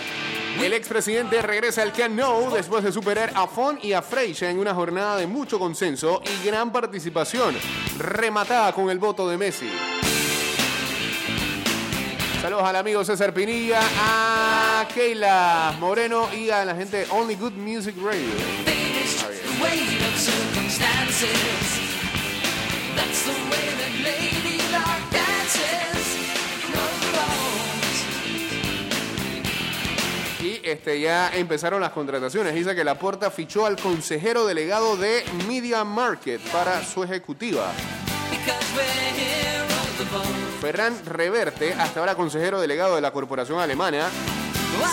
El 0.61 0.73
expresidente 0.75 1.43
regresa 1.43 1.83
al 1.83 1.93
Camp 1.93 2.15
Nou 2.15 2.53
después 2.55 2.85
de 2.85 2.93
superar 2.93 3.33
a 3.35 3.47
Fon 3.47 3.79
y 3.83 3.93
a 3.93 4.03
Freixa 4.03 4.49
en 4.51 4.59
una 4.59 4.75
jornada 4.75 5.17
de 5.17 5.27
mucho 5.27 5.59
consenso 5.59 6.23
y 6.25 6.47
gran 6.47 6.71
participación, 6.71 7.57
rematada 7.99 8.73
con 8.73 8.89
el 8.91 8.99
voto 8.99 9.29
de 9.29 9.37
Messi. 9.37 9.71
Saludos 12.41 12.65
al 12.65 12.77
amigo 12.77 13.05
César 13.05 13.33
Pinilla, 13.33 13.81
a 13.99 14.89
Keila 14.93 15.77
Moreno 15.79 16.29
y 16.35 16.51
a 16.51 16.65
la 16.65 16.75
gente 16.75 16.99
de 16.99 17.07
Only 17.11 17.37
Good 17.37 17.53
Music 17.53 17.95
Radio. 18.03 18.27
Y 30.43 30.61
este, 30.65 31.01
ya 31.01 31.31
empezaron 31.33 31.81
las 31.81 31.93
contrataciones. 31.93 32.53
Dice 32.53 32.75
que 32.75 32.83
Laporta 32.83 33.31
fichó 33.31 33.65
al 33.65 33.77
consejero 33.77 34.45
delegado 34.45 34.97
de 34.97 35.23
Media 35.47 35.85
Market 35.85 36.41
para 36.51 36.85
su 36.85 37.05
ejecutiva. 37.05 37.73
Ferran 40.61 40.95
Reverte, 41.07 41.75
hasta 41.75 42.01
ahora 42.01 42.17
consejero 42.17 42.61
delegado 42.61 42.97
de 42.97 43.01
la 43.01 43.13
corporación 43.13 43.61
alemana, 43.61 44.09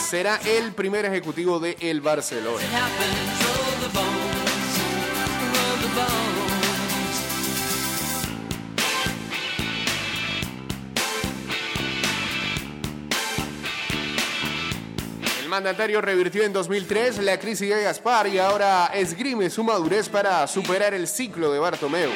será 0.08 0.40
el 0.46 0.72
primer 0.74 1.06
ejecutivo 1.06 1.60
de 1.60 1.76
el 1.80 2.02
Barcelona. 2.02 2.64
Mandatario 15.60 16.00
revirtió 16.00 16.44
en 16.44 16.54
2003 16.54 17.18
la 17.18 17.38
crisis 17.38 17.70
de 17.70 17.84
Gaspar 17.84 18.28
y 18.28 18.38
ahora 18.38 18.92
esgrime 18.94 19.50
su 19.50 19.62
madurez 19.62 20.08
para 20.08 20.48
superar 20.48 20.94
el 20.94 21.06
ciclo 21.06 21.52
de 21.52 21.60
Bartomeu. 21.60 22.10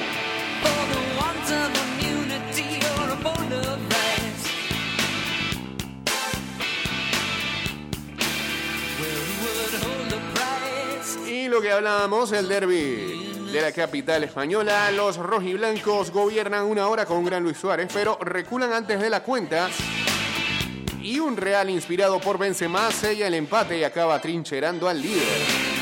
Y 11.28 11.50
lo 11.50 11.62
que 11.62 11.70
hablábamos, 11.74 12.32
el 12.32 12.48
derby 12.48 13.42
de 13.52 13.62
la 13.62 13.74
capital 13.74 14.24
española. 14.24 14.90
Los 14.92 15.18
rojiblancos 15.18 16.12
gobiernan 16.12 16.64
una 16.64 16.88
hora 16.88 17.06
con 17.06 17.26
gran 17.26 17.44
Luis 17.44 17.58
Suárez, 17.58 17.90
pero 17.94 18.18
reculan 18.22 18.72
antes 18.72 19.02
de 19.02 19.10
la 19.10 19.22
cuenta. 19.22 19.68
Y 21.04 21.20
un 21.20 21.36
Real 21.36 21.70
inspirado 21.70 22.20
por 22.20 22.38
Benzema 22.38 22.90
sella 22.90 23.28
el 23.28 23.34
empate 23.34 23.78
y 23.78 23.84
acaba 23.84 24.22
trincherando 24.22 24.88
al 24.88 25.02
líder. 25.02 25.74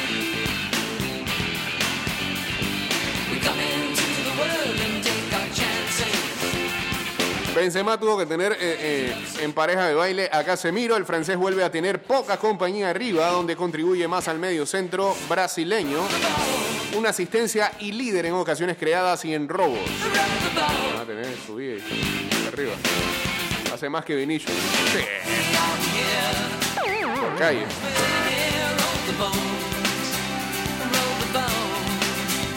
Benzema 7.53 7.99
tuvo 7.99 8.17
que 8.17 8.25
tener 8.25 8.53
eh, 8.53 8.57
eh, 8.61 9.15
en 9.41 9.53
pareja 9.53 9.85
de 9.85 9.93
baile 9.93 10.27
a 10.31 10.43
Casemiro. 10.43 10.95
El 10.95 11.05
francés 11.05 11.37
vuelve 11.37 11.63
a 11.63 11.69
tener 11.69 12.01
poca 12.01 12.37
compañía 12.37 12.89
arriba, 12.89 13.27
donde 13.29 13.55
contribuye 13.55 14.07
más 14.07 14.27
al 14.27 14.39
medio 14.39 14.65
centro 14.65 15.15
brasileño. 15.29 15.99
Una 16.97 17.09
asistencia 17.09 17.73
y 17.79 17.91
líder 17.91 18.25
en 18.25 18.33
ocasiones 18.33 18.77
creadas 18.77 19.23
y 19.25 19.35
en 19.35 19.47
robos. 19.47 19.77
Va 20.97 21.01
a 21.01 21.05
tener 21.05 21.27
subida 21.45 21.75
y 21.75 22.47
arriba. 22.47 22.73
Hace 23.73 23.89
más 23.89 24.03
que 24.03 24.15
Vinicius. 24.15 24.51
Por 27.19 27.35
calle. 27.37 27.65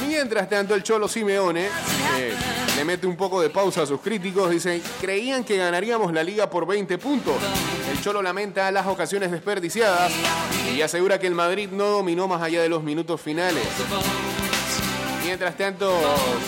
Mientras 0.09 0.49
tanto, 0.49 0.75
el 0.75 0.83
Cholo 0.83 1.07
Simeone 1.07 1.69
eh, 2.17 2.35
le 2.77 2.85
mete 2.85 3.07
un 3.07 3.17
poco 3.17 3.41
de 3.41 3.51
pausa 3.51 3.83
a 3.83 3.87
sus 3.87 4.01
críticos. 4.01 4.51
Dice, 4.51 4.81
creían 5.01 5.45
que 5.45 5.57
ganaríamos 5.57 6.13
la 6.13 6.25
liga 6.25 6.49
por 6.49 6.67
20 6.67 6.99
puntos. 6.99 7.35
El 7.91 8.01
Cholo 8.01 8.23
lamenta 8.23 8.71
las 8.73 8.87
ocasiones 8.87 9.31
desperdiciadas 9.31 10.13
y 10.75 10.81
asegura 10.83 11.19
que 11.21 11.27
el 11.27 11.35
Madrid 11.35 11.69
no 11.71 11.87
dominó 11.87 12.27
más 12.27 12.43
allá 12.43 12.63
de 12.63 12.69
los 12.69 12.83
minutos 12.83 13.21
finales. 13.21 13.63
Mientras 15.25 15.57
tanto, 15.57 15.93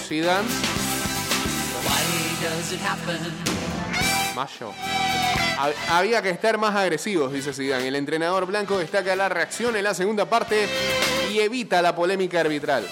Zidane, 0.06 0.48
Hab- 5.58 5.72
había 5.90 6.20
que 6.22 6.30
estar 6.30 6.58
más 6.58 6.74
agresivos, 6.76 7.32
dice 7.32 7.52
Zidane. 7.52 7.88
El 7.88 7.96
entrenador 7.96 8.46
blanco 8.46 8.78
destaca 8.78 9.16
la 9.16 9.28
reacción 9.28 9.74
en 9.76 9.84
la 9.84 9.94
segunda 9.94 10.26
parte 10.26 10.68
y 11.32 11.40
evita 11.40 11.80
la 11.82 11.94
polémica 11.94 12.40
arbitral. 12.40 12.86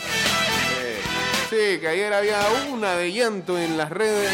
Sí, 1.50 1.78
que 1.80 1.86
ayer 1.88 2.12
había 2.12 2.40
una 2.72 2.94
de 2.96 3.12
llanto 3.12 3.58
en 3.58 3.76
las 3.76 3.90
redes. 3.90 4.32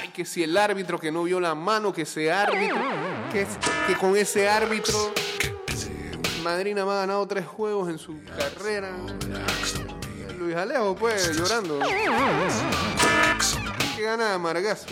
Ay, 0.00 0.08
que 0.08 0.24
si 0.24 0.42
el 0.44 0.56
árbitro 0.56 0.98
que 0.98 1.10
no 1.12 1.24
vio 1.24 1.38
la 1.40 1.54
mano, 1.54 1.92
que 1.92 2.02
ese 2.02 2.32
árbitro, 2.32 2.78
que, 3.32 3.46
que 3.88 3.94
con 3.98 4.16
ese 4.16 4.48
árbitro, 4.48 5.12
Madrid 6.42 6.74
nada 6.74 6.86
más 6.86 6.94
ha 6.96 7.00
ganado 7.00 7.26
tres 7.26 7.46
juegos 7.46 7.88
en 7.90 7.98
su 7.98 8.16
carrera. 8.38 8.90
Luis 10.38 10.56
Alejo, 10.56 10.94
pues, 10.96 11.36
llorando. 11.36 11.78
Que 14.02 14.06
gana 14.08 14.36
Margazo. 14.36 14.88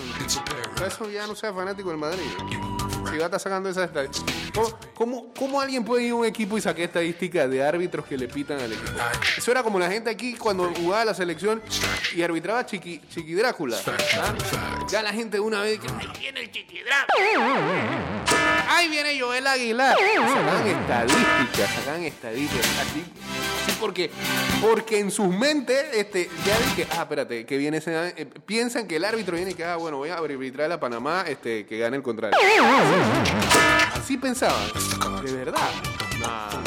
Eso 0.87 1.11
ya 1.11 1.26
no 1.26 1.35
sea 1.35 1.52
fanático 1.52 1.88
del 1.88 1.99
Madrid. 1.99 2.23
Si 3.11 3.17
va 3.17 3.25
a 3.25 3.25
estar 3.25 3.41
sacando 3.41 3.69
esa 3.69 3.82
estadística. 3.82 4.32
¿Cómo, 4.95 5.35
cómo, 5.35 5.61
alguien 5.61 5.85
puede 5.85 6.04
ir 6.04 6.13
a 6.13 6.15
un 6.15 6.25
equipo 6.25 6.56
y 6.56 6.61
sacar 6.61 6.82
estadísticas 6.82 7.50
de 7.50 7.61
árbitros 7.61 8.06
que 8.06 8.17
le 8.17 8.28
pitan 8.28 8.61
al 8.61 8.73
equipo? 8.73 8.93
Eso 9.37 9.50
era 9.50 9.65
como 9.65 9.80
la 9.80 9.91
gente 9.91 10.11
aquí 10.11 10.35
cuando 10.35 10.73
jugaba 10.73 11.06
la 11.06 11.15
selección 11.15 11.61
y 12.15 12.23
arbitraba 12.23 12.65
Chiqui, 12.65 13.00
Chiqui 13.13 13.35
Drácula. 13.35 13.78
Ya 14.89 15.02
la 15.02 15.13
gente 15.13 15.41
una 15.41 15.63
vez 15.63 15.80
que 15.80 15.89
ahí 15.89 16.13
viene 16.21 16.43
el 16.43 16.52
Chiqui 16.52 16.80
Drácula. 16.82 18.65
Ahí 18.69 18.89
viene 18.89 19.19
Joel 19.19 19.45
Aguilar. 19.45 19.97
Sacan 19.99 20.67
estadísticas, 20.69 21.71
sacan 21.75 22.04
estadísticas. 22.04 22.67
Así, 22.78 23.04
porque, 23.78 24.11
porque 24.61 24.99
en 24.99 25.11
sus 25.11 25.28
mentes, 25.28 25.85
este, 25.95 26.28
ya 26.45 26.59
ven 26.59 26.89
ah, 26.93 27.02
espérate, 27.02 27.47
que 27.47 27.56
viene 27.56 27.78
ese, 27.78 28.15
eh, 28.17 28.26
piensan 28.47 28.87
que 28.87 28.97
el 28.97 29.04
árbitro 29.04 29.37
viene 29.37 29.52
y 29.52 29.54
que, 29.54 29.65
ah, 29.65 29.76
bueno, 29.76 29.99
voy 29.99 30.11
a 30.11 30.17
arbitrar 30.17 30.71
a 30.73 30.80
Panamá, 30.80 31.25
este, 31.26 31.67
que 31.67 31.78
gane 31.78 31.97
el 31.97 32.02
contrario. 32.02 32.37
Así 33.95 34.17
pensaban. 34.17 34.69
De 35.25 35.33
verdad. 35.33 35.71
Nah. 36.21 36.61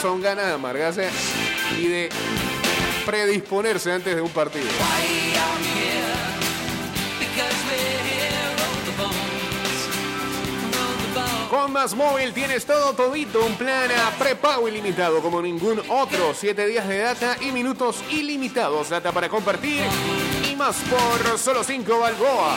Son 0.00 0.20
ganas 0.20 0.46
de 0.46 0.52
amargarse 0.52 1.08
y 1.78 1.86
de 1.86 2.08
predisponerse 3.06 3.92
antes 3.92 4.14
de 4.14 4.20
un 4.20 4.30
partido. 4.30 4.66
Con 11.48 11.72
Más 11.72 11.94
Móvil 11.94 12.32
tienes 12.32 12.66
todo 12.66 12.92
todito, 12.94 13.44
un 13.46 13.54
plan 13.54 13.88
a 13.92 14.10
prepago 14.18 14.68
ilimitado 14.68 15.22
como 15.22 15.40
ningún 15.40 15.80
otro. 15.88 16.34
Siete 16.34 16.66
días 16.66 16.88
de 16.88 16.98
data 16.98 17.36
y 17.40 17.52
minutos 17.52 18.02
ilimitados. 18.10 18.90
Data 18.90 19.12
para 19.12 19.28
compartir 19.28 19.84
y 20.50 20.56
más 20.56 20.76
por 20.90 21.38
solo 21.38 21.62
5 21.62 21.98
balboa. 21.98 22.56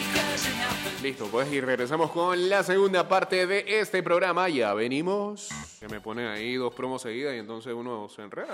Listo, 1.01 1.25
pues 1.31 1.51
y 1.51 1.59
regresamos 1.59 2.11
con 2.11 2.47
la 2.47 2.63
segunda 2.63 3.07
parte 3.07 3.47
de 3.47 3.65
este 3.67 4.03
programa. 4.03 4.47
Ya 4.49 4.73
venimos. 4.73 5.49
Que 5.79 5.87
me 5.87 5.99
ponen 5.99 6.27
ahí 6.27 6.55
dos 6.55 6.73
promos 6.73 7.01
seguidas 7.01 7.33
y 7.33 7.39
entonces 7.39 7.73
uno 7.73 8.07
se 8.07 8.21
enreda. 8.21 8.53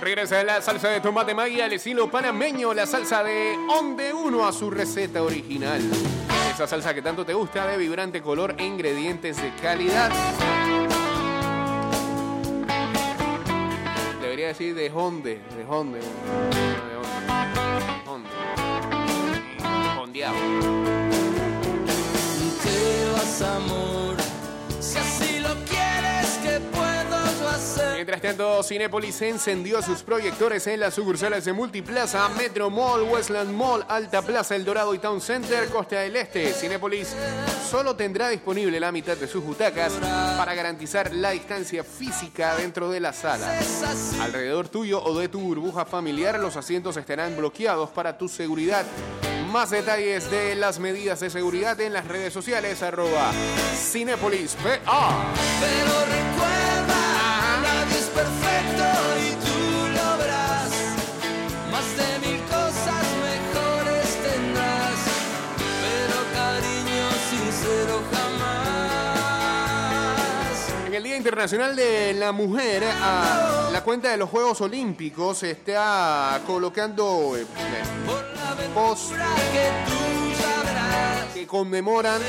Regresa 0.00 0.44
la 0.44 0.62
salsa 0.62 0.90
de 0.90 1.00
tomate 1.00 1.34
Maggi 1.34 1.60
al 1.60 1.72
estilo 1.72 2.08
panameño, 2.08 2.72
la 2.72 2.86
salsa 2.86 3.24
de 3.24 3.56
onde 3.68 4.12
uno 4.12 4.46
a 4.46 4.52
su 4.52 4.70
receta 4.70 5.20
original. 5.24 5.82
Esa 6.54 6.68
salsa 6.68 6.94
que 6.94 7.02
tanto 7.02 7.26
te 7.26 7.34
gusta, 7.34 7.66
de 7.66 7.76
vibrante 7.76 8.22
color 8.22 8.54
e 8.56 8.64
ingredientes 8.64 9.36
de 9.42 9.52
calidad. 9.60 10.12
Debería 14.46 14.58
decir 14.58 14.74
de 14.76 14.90
Honde, 14.96 15.40
de 15.56 15.64
Honde. 15.64 15.98
de 15.98 16.06
Honde. 18.06 18.30
Hondeado. 19.98 20.85
Mientras 27.96 28.20
tanto, 28.20 28.62
Cinépolis 28.62 29.22
encendió 29.22 29.80
sus 29.80 30.02
proyectores 30.02 30.66
en 30.66 30.80
las 30.80 30.92
sucursales 30.92 31.46
de 31.46 31.54
Multiplaza, 31.54 32.28
Metro 32.28 32.68
Mall, 32.68 33.04
Westland 33.04 33.50
Mall, 33.50 33.86
Alta 33.88 34.20
Plaza, 34.20 34.54
El 34.54 34.66
Dorado 34.66 34.92
y 34.92 34.98
Town 34.98 35.18
Center, 35.18 35.66
Costa 35.70 36.00
del 36.00 36.14
Este. 36.14 36.52
Cinépolis 36.52 37.16
solo 37.70 37.96
tendrá 37.96 38.28
disponible 38.28 38.78
la 38.78 38.92
mitad 38.92 39.16
de 39.16 39.26
sus 39.26 39.42
butacas 39.42 39.94
para 40.36 40.54
garantizar 40.54 41.14
la 41.14 41.30
distancia 41.30 41.82
física 41.84 42.54
dentro 42.56 42.90
de 42.90 43.00
la 43.00 43.14
sala. 43.14 43.58
Alrededor 44.20 44.68
tuyo 44.68 45.02
o 45.02 45.18
de 45.18 45.30
tu 45.30 45.40
burbuja 45.40 45.86
familiar, 45.86 46.38
los 46.38 46.56
asientos 46.56 46.98
estarán 46.98 47.34
bloqueados 47.34 47.88
para 47.88 48.18
tu 48.18 48.28
seguridad. 48.28 48.84
Más 49.50 49.70
detalles 49.70 50.30
de 50.30 50.54
las 50.54 50.78
medidas 50.78 51.20
de 51.20 51.30
seguridad 51.30 51.80
en 51.80 51.94
las 51.94 52.06
redes 52.06 52.34
sociales, 52.34 52.82
arroba 52.82 53.32
Cinépolis 53.74 54.54
PA. 54.62 55.32
Internacional 71.26 71.74
de 71.74 72.14
la 72.14 72.30
Mujer, 72.30 72.84
a 72.84 73.70
la 73.72 73.82
cuenta 73.82 74.10
de 74.10 74.16
los 74.16 74.30
Juegos 74.30 74.60
Olímpicos 74.60 75.42
está 75.42 76.40
colocando 76.46 77.36
eh, 77.36 77.44
que 81.34 81.46
conmemoran 81.48 82.22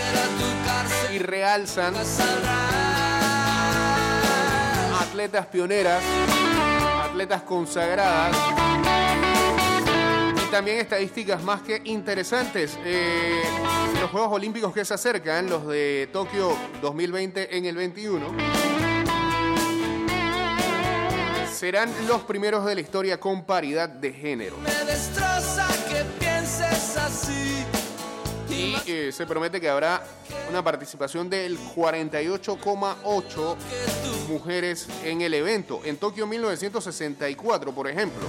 y 1.13 1.19
realzan. 1.19 1.93
Atletas 5.17 5.47
pioneras, 5.47 6.03
atletas 7.09 7.41
consagradas 7.41 8.37
y 10.45 10.51
también 10.51 10.77
estadísticas 10.77 11.41
más 11.41 11.63
que 11.63 11.81
interesantes. 11.85 12.77
Eh, 12.85 13.41
los 13.99 14.11
Juegos 14.11 14.33
Olímpicos 14.33 14.71
que 14.71 14.85
se 14.85 14.93
acercan, 14.93 15.49
los 15.49 15.65
de 15.65 16.07
Tokio 16.13 16.55
2020 16.83 17.57
en 17.57 17.65
el 17.65 17.75
21, 17.77 18.27
serán 21.51 21.89
los 22.07 22.21
primeros 22.21 22.63
de 22.67 22.75
la 22.75 22.81
historia 22.81 23.19
con 23.19 23.43
paridad 23.43 23.89
de 23.89 24.13
género. 24.13 24.57
Me 24.59 24.85
destroza 24.85 25.67
que 25.89 26.03
pienses 26.19 26.95
así. 26.95 27.65
Y 28.57 29.11
se 29.11 29.25
promete 29.25 29.61
que 29.61 29.69
habrá 29.69 30.03
una 30.49 30.63
participación 30.63 31.29
del 31.29 31.59
48,8 31.59 33.55
mujeres 34.27 34.87
en 35.03 35.21
el 35.21 35.33
evento. 35.33 35.81
En 35.83 35.97
Tokio 35.97 36.25
1964, 36.27 37.73
por 37.73 37.87
ejemplo, 37.87 38.25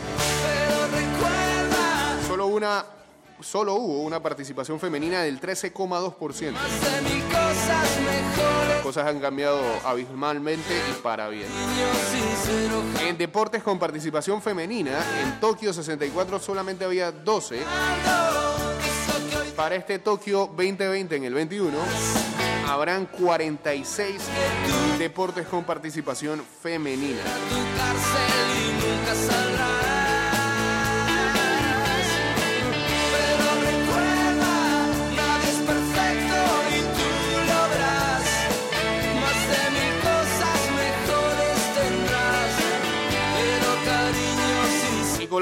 solo, 2.26 2.46
una, 2.46 2.84
solo 3.40 3.74
hubo 3.74 4.02
una 4.02 4.20
participación 4.20 4.78
femenina 4.78 5.22
del 5.22 5.40
13,2%. 5.40 6.38
de 6.38 6.52
mil 7.02 7.22
cosas 8.82 9.06
han 9.06 9.20
cambiado 9.20 9.60
abismalmente 9.84 10.74
y 10.90 10.94
para 11.02 11.28
bien. 11.28 11.48
En 13.00 13.18
deportes 13.18 13.62
con 13.62 13.78
participación 13.78 14.40
femenina, 14.40 15.04
en 15.22 15.40
Tokio 15.40 15.72
64 15.72 16.38
solamente 16.38 16.84
había 16.84 17.12
12. 17.12 17.62
Para 19.58 19.74
este 19.74 19.98
Tokio 19.98 20.46
2020 20.56 21.16
en 21.16 21.24
el 21.24 21.34
21 21.34 21.76
habrán 22.68 23.06
46 23.06 24.22
deportes 25.00 25.48
con 25.48 25.64
participación 25.64 26.44
femenina. 26.62 27.18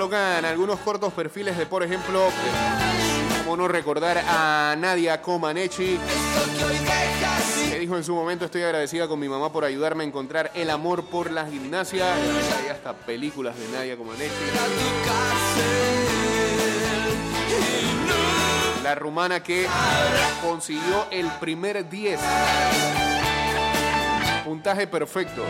Colocan 0.08 0.44
algunos 0.44 0.78
cortos 0.80 1.12
perfiles 1.12 1.58
de, 1.58 1.66
por 1.66 1.82
ejemplo, 1.82 2.28
como 3.42 3.56
no 3.56 3.66
recordar 3.66 4.18
a 4.18 4.76
Nadia 4.78 5.20
Comaneci, 5.20 5.98
que 7.68 7.78
dijo 7.80 7.96
en 7.96 8.04
su 8.04 8.14
momento 8.14 8.44
estoy 8.44 8.62
agradecida 8.62 9.08
con 9.08 9.18
mi 9.18 9.28
mamá 9.28 9.52
por 9.52 9.64
ayudarme 9.64 10.04
a 10.04 10.06
encontrar 10.06 10.52
el 10.54 10.70
amor 10.70 11.06
por 11.06 11.32
la 11.32 11.46
gimnasia. 11.46 12.14
Hay 12.14 12.68
hasta 12.70 12.92
películas 12.92 13.58
de 13.58 13.66
Nadia 13.68 13.96
Comaneci. 13.96 14.32
La 18.84 18.94
rumana 18.94 19.42
que 19.42 19.66
consiguió 20.40 21.06
el 21.10 21.26
primer 21.40 21.88
10. 21.88 22.20
Puntaje 24.44 24.86
perfecto 24.86 25.42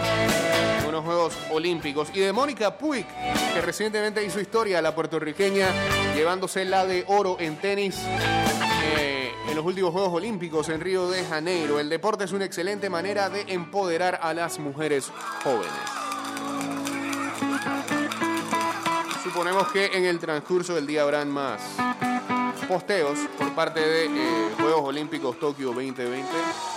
Juegos 1.05 1.37
Olímpicos. 1.51 2.09
Y 2.15 2.21
de 2.21 2.33
Mónica 2.33 2.77
Puig, 2.77 3.07
que 3.55 3.61
recientemente 3.61 4.25
hizo 4.25 4.41
historia, 4.41 4.81
la 4.83 4.95
puertorriqueña, 4.95 5.69
llevándose 6.15 6.65
la 6.65 6.87
de 6.87 7.05
oro 7.09 7.37
en 7.41 7.57
tenis 7.57 8.01
eh, 8.85 9.33
en 9.49 9.55
los 9.55 9.65
últimos 9.65 9.93
Juegos 9.93 10.13
Olímpicos 10.13 10.69
en 10.69 10.81
Río 10.81 11.09
de 11.09 11.25
Janeiro. 11.25 11.81
El 11.81 11.89
deporte 11.89 12.25
es 12.25 12.33
una 12.33 12.45
excelente 12.45 12.91
manera 12.91 13.29
de 13.29 13.43
empoderar 13.49 14.21
a 14.23 14.35
las 14.35 14.59
mujeres 14.59 15.11
jóvenes. 15.43 15.73
Suponemos 19.23 19.69
que 19.73 19.87
en 19.87 20.05
el 20.05 20.19
transcurso 20.19 20.75
del 20.75 20.87
día 20.87 21.03
habrán 21.03 21.31
más 21.31 21.61
posteos 22.67 23.19
por 23.39 23.55
parte 23.55 23.81
de 23.81 24.07
eh, 24.07 24.51
Juegos 24.57 24.83
Olímpicos 24.85 25.39
Tokio 25.39 25.69
2020. 25.69 26.76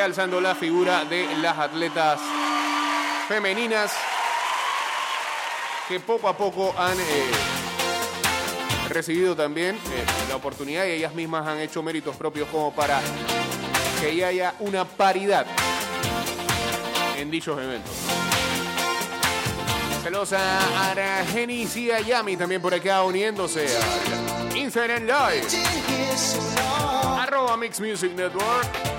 Realzando 0.00 0.40
la 0.40 0.54
figura 0.54 1.04
de 1.04 1.26
las 1.42 1.58
atletas 1.58 2.18
femeninas 3.28 3.92
que 5.86 6.00
poco 6.00 6.26
a 6.26 6.34
poco 6.34 6.74
han 6.78 6.98
eh, 6.98 7.30
recibido 8.88 9.36
también 9.36 9.76
eh, 9.76 10.04
la 10.30 10.36
oportunidad 10.36 10.86
y 10.86 10.92
ellas 10.92 11.12
mismas 11.12 11.46
han 11.46 11.58
hecho 11.58 11.82
méritos 11.82 12.16
propios 12.16 12.48
como 12.48 12.74
para 12.74 12.98
que 14.00 14.16
ya 14.16 14.28
haya 14.28 14.54
una 14.60 14.86
paridad 14.86 15.44
en 17.18 17.30
dichos 17.30 17.60
eventos. 17.60 17.92
Saludos 20.02 20.32
a 20.32 21.34
y 21.46 21.90
a 21.90 22.00
Yami 22.00 22.38
también 22.38 22.62
por 22.62 22.72
acá 22.72 23.02
uniéndose 23.02 23.66
a 23.66 24.56
Instagram 24.56 25.02
Live. 25.02 25.46
Arroba 27.20 27.58
Mix 27.58 27.78
Music 27.80 28.12
Network. 28.16 28.89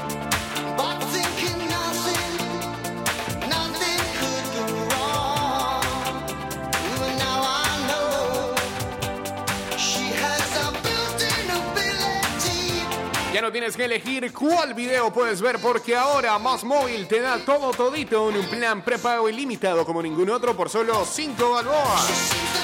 No 13.41 13.51
tienes 13.51 13.75
que 13.75 13.85
elegir 13.85 14.31
cuál 14.33 14.75
video 14.75 15.11
puedes 15.11 15.41
ver 15.41 15.57
porque 15.57 15.95
ahora 15.95 16.37
Más 16.37 16.63
Móvil 16.63 17.07
te 17.07 17.19
da 17.21 17.39
todo 17.43 17.71
todito 17.71 18.29
en 18.29 18.37
un 18.37 18.45
plan 18.45 18.83
prepago 18.83 19.27
ilimitado 19.27 19.83
como 19.83 19.99
ningún 19.99 20.29
otro 20.29 20.55
por 20.55 20.69
solo 20.69 21.03
5 21.03 21.49
balboas. 21.49 22.60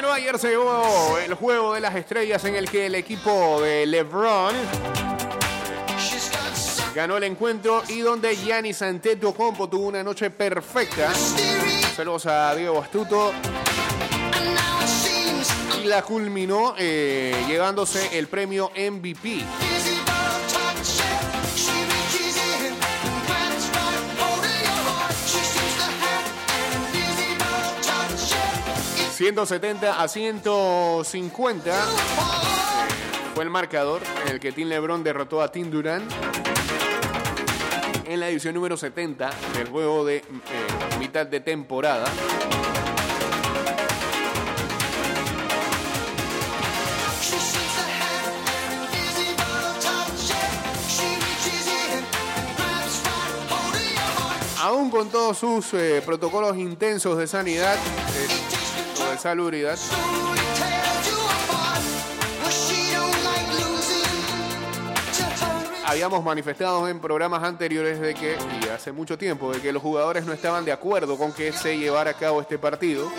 Bueno, 0.00 0.12
ayer 0.12 0.38
se 0.38 0.50
llevó 0.50 1.18
el 1.18 1.34
juego 1.34 1.74
de 1.74 1.80
las 1.80 1.96
estrellas 1.96 2.44
en 2.44 2.54
el 2.54 2.70
que 2.70 2.86
el 2.86 2.94
equipo 2.94 3.60
de 3.60 3.84
LeBron 3.84 4.54
ganó 6.94 7.16
el 7.16 7.24
encuentro 7.24 7.82
y 7.88 7.98
donde 7.98 8.36
Giannis 8.36 8.80
Antetokounmpo 8.80 9.68
tuvo 9.68 9.88
una 9.88 10.04
noche 10.04 10.30
perfecta. 10.30 11.12
Saludos 11.96 12.26
a 12.26 12.54
Diego 12.54 12.80
Astuto 12.80 13.32
y 15.82 15.86
la 15.88 16.02
culminó 16.02 16.76
eh, 16.78 17.34
llevándose 17.48 18.16
el 18.16 18.28
premio 18.28 18.70
MVP. 18.76 19.42
170 29.18 30.00
a 30.00 30.06
150 30.06 31.70
eh, 31.70 31.74
fue 33.34 33.42
el 33.42 33.50
marcador 33.50 34.00
en 34.24 34.34
el 34.34 34.38
que 34.38 34.52
Tim 34.52 34.68
LeBron 34.68 35.02
derrotó 35.02 35.42
a 35.42 35.50
Tim 35.50 35.72
Durant 35.72 36.08
en 38.06 38.20
la 38.20 38.28
edición 38.28 38.54
número 38.54 38.76
70 38.76 39.28
del 39.54 39.68
juego 39.70 40.04
de 40.04 40.18
eh, 40.18 40.24
mitad 41.00 41.26
de 41.26 41.40
temporada. 41.40 42.06
aún 54.60 54.90
con 54.90 55.08
todos 55.08 55.38
sus 55.38 55.72
eh, 55.74 56.02
protocolos 56.04 56.56
intensos 56.56 57.16
de 57.16 57.26
sanidad 57.26 57.76
salubridad, 59.18 59.78
habíamos 65.84 66.22
manifestado 66.22 66.86
en 66.88 67.00
programas 67.00 67.42
anteriores 67.42 67.98
de 68.00 68.14
que, 68.14 68.36
y 68.62 68.68
hace 68.68 68.92
mucho 68.92 69.18
tiempo, 69.18 69.52
de 69.52 69.60
que 69.60 69.72
los 69.72 69.82
jugadores 69.82 70.24
no 70.26 70.32
estaban 70.32 70.64
de 70.64 70.70
acuerdo 70.70 71.16
con 71.16 71.32
que 71.32 71.52
se 71.52 71.78
llevara 71.78 72.10
a 72.12 72.14
cabo 72.14 72.40
este 72.40 72.58
partido. 72.58 73.10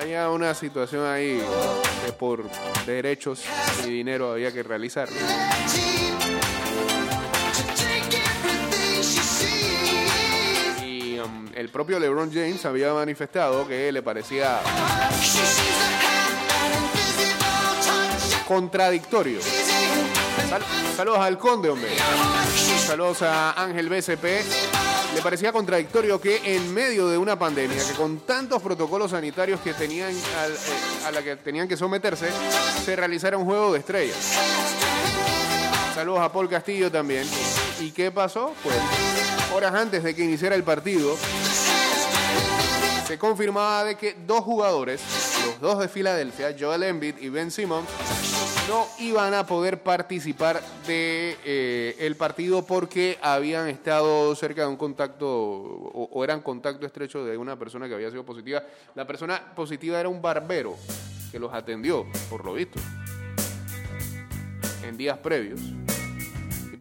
Había 0.00 0.28
una 0.30 0.52
situación 0.52 1.06
ahí 1.06 1.40
que 2.04 2.12
por 2.12 2.44
derechos 2.84 3.44
y 3.86 3.90
dinero 3.90 4.32
había 4.32 4.52
que 4.52 4.62
realizarlo. 4.62 5.16
El 11.54 11.68
propio 11.68 11.98
LeBron 11.98 12.32
James 12.32 12.64
había 12.64 12.92
manifestado 12.92 13.66
que 13.66 13.90
le 13.92 14.02
parecía 14.02 14.60
contradictorio. 18.46 19.40
Sal- 20.48 20.62
saludos 20.96 21.18
al 21.20 21.38
Conde, 21.38 21.70
hombre. 21.70 21.90
Saludos 22.86 23.22
a 23.22 23.52
Ángel 23.62 23.88
BCP. 23.88 24.24
Le 25.14 25.22
parecía 25.22 25.52
contradictorio 25.52 26.20
que 26.20 26.40
en 26.56 26.74
medio 26.74 27.08
de 27.08 27.16
una 27.16 27.38
pandemia, 27.38 27.78
que 27.86 27.92
con 27.94 28.20
tantos 28.20 28.60
protocolos 28.60 29.12
sanitarios 29.12 29.60
que 29.60 29.72
tenían 29.72 30.10
eh, 30.10 31.06
a 31.06 31.10
la 31.12 31.22
que 31.22 31.36
tenían 31.36 31.68
que 31.68 31.76
someterse, 31.76 32.28
se 32.84 32.96
realizara 32.96 33.38
un 33.38 33.44
juego 33.44 33.72
de 33.72 33.78
estrellas. 33.78 34.16
Saludos 35.94 36.20
a 36.20 36.32
Paul 36.32 36.48
Castillo 36.48 36.90
también. 36.90 37.24
¿Y 37.80 37.90
qué 37.90 38.10
pasó? 38.10 38.54
Pues 38.62 38.76
horas 39.54 39.74
antes 39.74 40.02
de 40.02 40.14
que 40.14 40.24
iniciara 40.24 40.54
el 40.54 40.64
partido, 40.64 41.16
se 43.06 43.18
confirmaba 43.18 43.84
de 43.84 43.96
que 43.96 44.16
dos 44.26 44.40
jugadores, 44.40 45.00
los 45.46 45.60
dos 45.60 45.78
de 45.78 45.88
Filadelfia, 45.88 46.54
Joel 46.58 46.84
Embiid 46.84 47.18
y 47.18 47.28
Ben 47.28 47.50
Simmons, 47.50 47.88
no 48.68 48.86
iban 48.98 49.34
a 49.34 49.46
poder 49.46 49.82
participar 49.82 50.62
de 50.86 51.36
eh, 51.44 51.96
el 51.98 52.16
partido 52.16 52.64
porque 52.64 53.18
habían 53.20 53.68
estado 53.68 54.34
cerca 54.34 54.62
de 54.62 54.68
un 54.68 54.76
contacto 54.76 55.28
o, 55.28 56.08
o 56.10 56.24
eran 56.24 56.40
contacto 56.40 56.86
estrecho 56.86 57.24
de 57.24 57.36
una 57.36 57.58
persona 57.58 57.88
que 57.88 57.94
había 57.94 58.10
sido 58.10 58.24
positiva. 58.24 58.62
La 58.94 59.06
persona 59.06 59.52
positiva 59.54 60.00
era 60.00 60.08
un 60.08 60.22
barbero 60.22 60.76
que 61.30 61.38
los 61.38 61.52
atendió, 61.52 62.06
por 62.30 62.44
lo 62.44 62.54
visto, 62.54 62.80
en 64.82 64.96
días 64.96 65.18
previos. 65.18 65.60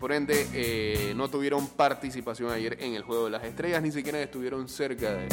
Por 0.03 0.11
ende 0.11 0.49
eh, 0.53 1.13
no 1.15 1.29
tuvieron 1.29 1.65
participación 1.65 2.51
ayer 2.51 2.75
en 2.81 2.93
el 2.93 3.03
Juego 3.03 3.23
de 3.23 3.31
las 3.31 3.45
Estrellas, 3.45 3.81
ni 3.81 3.89
siquiera 3.89 4.21
estuvieron 4.21 4.67
cerca 4.67 5.13
de, 5.13 5.29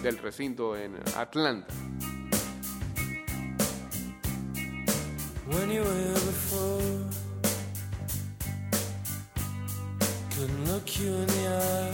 del 0.00 0.18
recinto 0.18 0.76
en 0.76 0.94
Atlanta. 1.16 1.66
When 5.48 5.72
you 5.72 5.82
were 5.82 5.92
here 5.92 6.12
before, 6.12 6.80
couldn't 10.36 10.68
look 10.68 10.86
you 10.86 11.12
in 11.12 11.26
the 11.26 11.48
eye. 11.48 11.90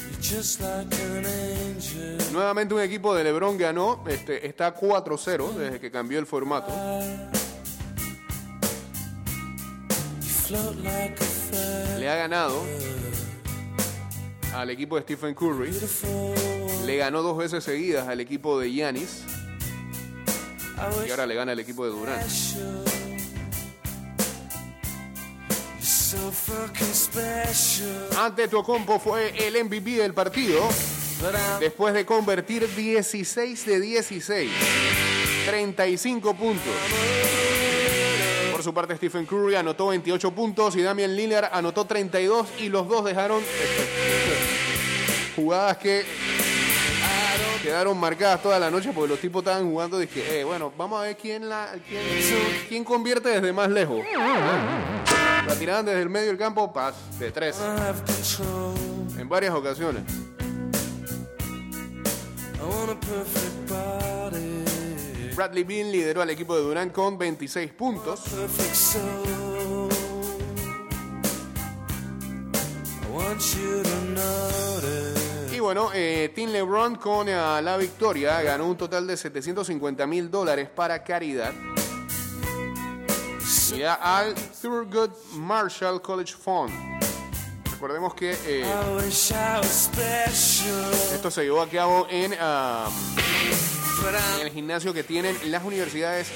You're 0.00 0.22
just 0.22 0.62
like 0.62 0.96
an 1.12 1.26
angel. 1.26 2.32
Nuevamente 2.32 2.72
un 2.72 2.80
equipo 2.80 3.14
de 3.14 3.22
LeBron 3.22 3.58
ganó, 3.58 4.02
este, 4.08 4.46
está 4.46 4.74
4-0 4.74 5.52
desde 5.52 5.78
que 5.78 5.90
cambió 5.90 6.18
el 6.18 6.24
formato. 6.24 6.72
Le 11.98 12.08
ha 12.08 12.14
ganado 12.14 12.62
al 14.54 14.70
equipo 14.70 14.94
de 14.96 15.02
Stephen 15.02 15.34
Curry. 15.34 15.72
Le 16.84 16.96
ganó 16.96 17.22
dos 17.22 17.36
veces 17.36 17.64
seguidas 17.64 18.06
al 18.06 18.20
equipo 18.20 18.60
de 18.60 18.70
Giannis. 18.70 19.24
Y 21.06 21.10
ahora 21.10 21.26
le 21.26 21.34
gana 21.34 21.52
al 21.52 21.58
equipo 21.58 21.84
de 21.84 21.92
special. 26.94 28.08
Ante 28.16 28.46
Tocompo 28.46 29.00
fue 29.00 29.34
el 29.46 29.64
MVP 29.64 29.96
del 29.96 30.14
partido. 30.14 30.60
Después 31.58 31.92
de 31.92 32.06
convertir 32.06 32.72
16 32.72 33.66
de 33.66 33.80
16. 33.80 34.50
35 35.46 36.34
puntos. 36.36 36.72
Su 38.66 38.74
parte, 38.74 38.96
Stephen 38.96 39.26
Curry 39.26 39.54
anotó 39.54 39.86
28 39.86 40.32
puntos 40.32 40.74
y 40.74 40.82
Damian 40.82 41.14
Lillard 41.14 41.50
anotó 41.52 41.84
32 41.84 42.48
y 42.58 42.68
los 42.68 42.88
dos 42.88 43.04
dejaron 43.04 43.40
jugadas 45.36 45.76
que 45.76 46.04
quedaron 47.62 47.96
marcadas 47.96 48.42
toda 48.42 48.58
la 48.58 48.68
noche 48.68 48.90
porque 48.92 49.10
los 49.10 49.20
tipos 49.20 49.42
estaban 49.42 49.70
jugando. 49.70 50.00
Dije, 50.00 50.40
eh, 50.40 50.42
bueno, 50.42 50.72
vamos 50.76 50.98
a 50.98 51.04
ver 51.04 51.16
quién, 51.16 51.48
la, 51.48 51.76
quién, 52.68 52.82
convierte 52.82 53.28
desde 53.28 53.52
más 53.52 53.70
lejos. 53.70 54.00
La 55.46 55.54
tiraban 55.56 55.86
desde 55.86 56.02
el 56.02 56.10
medio 56.10 56.26
del 56.26 56.36
campo, 56.36 56.72
paz, 56.72 56.96
de 57.20 57.30
tres, 57.30 57.60
en 59.16 59.28
varias 59.28 59.54
ocasiones. 59.54 60.02
Bradley 65.36 65.64
Beal 65.64 65.92
lideró 65.92 66.22
al 66.22 66.30
equipo 66.30 66.56
de 66.56 66.62
Durant 66.62 66.92
con 66.92 67.18
26 67.18 67.72
puntos. 67.72 68.22
Y 75.52 75.60
bueno, 75.60 75.90
eh, 75.92 76.32
Team 76.34 76.50
LeBron 76.50 76.96
con 76.96 77.28
eh, 77.28 77.34
la 77.34 77.76
victoria 77.76 78.40
ganó 78.40 78.66
un 78.66 78.78
total 78.78 79.06
de 79.06 79.16
750 79.16 80.06
mil 80.06 80.30
dólares 80.30 80.70
para 80.70 81.04
caridad. 81.04 81.52
Y 83.74 83.82
al 83.82 84.34
Thurgood 84.34 85.10
Marshall 85.34 86.00
College 86.00 86.32
Fund. 86.32 86.95
Recordemos 87.76 88.14
que 88.14 88.34
eh, 88.46 88.64
esto 91.12 91.30
se 91.30 91.42
llevó 91.42 91.60
a 91.60 91.68
cabo 91.68 92.06
en, 92.08 92.34
ah, 92.40 92.88
en 94.40 94.46
el 94.46 94.50
gimnasio 94.50 94.94
que 94.94 95.04
tienen 95.04 95.36
las 95.50 95.62
universidades 95.62 96.28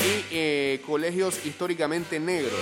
y 0.00 0.24
eh, 0.30 0.82
colegios 0.86 1.44
históricamente 1.44 2.20
negros. 2.20 2.52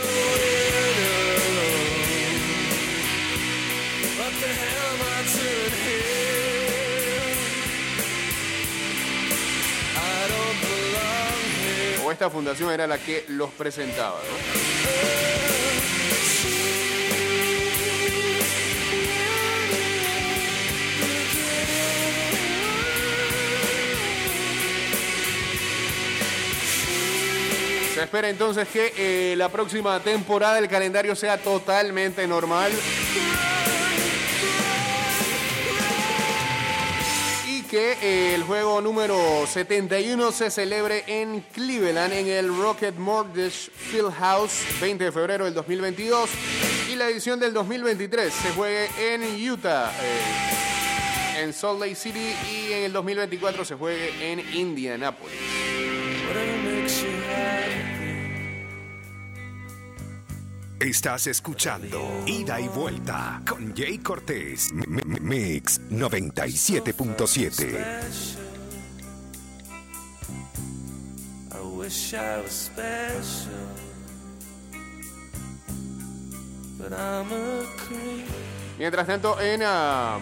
O 12.03 12.11
esta 12.11 12.31
fundación 12.31 12.71
era 12.73 12.87
la 12.87 12.97
que 12.97 13.27
los 13.29 13.51
presentaba. 13.51 14.17
¿no? 14.17 15.08
Se 27.99 28.05
espera 28.05 28.29
entonces 28.29 28.69
que 28.69 28.93
eh, 28.97 29.35
la 29.35 29.49
próxima 29.49 29.99
temporada 29.99 30.61
el 30.61 30.69
calendario 30.69 31.17
sea 31.17 31.37
totalmente 31.37 32.29
normal. 32.29 32.71
Y 37.49 37.63
que 37.63 37.97
eh, 38.01 38.35
el 38.37 38.45
juego 38.45 38.81
número 38.81 39.45
71 39.49 40.31
se 40.31 40.49
celebre 40.49 41.03
en 41.09 41.41
Cleveland, 41.53 42.13
en 42.13 42.29
el 42.29 42.57
Rocket 42.57 42.95
Mortgage 42.95 43.69
Fieldhouse, 43.75 44.61
20 44.81 45.03
de 45.03 45.11
febrero 45.11 45.47
del 45.47 45.55
2022. 45.55 46.31
Y 46.93 46.95
la 46.95 47.09
edición 47.09 47.41
del 47.41 47.53
2023 47.53 48.33
se 48.33 48.51
juegue 48.51 48.89
en 49.13 49.51
Utah, 49.51 49.91
eh, 50.01 51.43
en 51.43 51.53
Salt 51.53 51.81
Lake 51.81 51.97
City. 51.97 52.33
Y 52.49 52.73
en 52.75 52.85
el 52.85 52.93
2024 52.93 53.65
se 53.65 53.75
juegue 53.75 54.31
en 54.31 54.39
Indianapolis. 54.55 55.58
Estás 60.81 61.27
escuchando 61.27 62.01
Ida 62.27 62.61
y 62.61 62.69
Vuelta 62.69 63.43
con 63.49 63.75
Jay 63.77 63.99
Cortés. 63.99 64.71
M- 64.71 64.85
M- 65.03 65.21
Mix 65.21 65.81
97.7. 65.91 67.51
special. 67.51 68.45
I 71.51 71.77
wish 71.77 72.15
I 72.15 72.41
was 72.43 72.53
special, 72.53 73.53
but 76.79 76.93
I'm 76.93 77.33
a 77.33 77.65
creep. 77.77 78.27
Mientras 78.79 79.07
tanto, 79.09 79.41
en, 79.41 79.63
ah, 79.65 80.21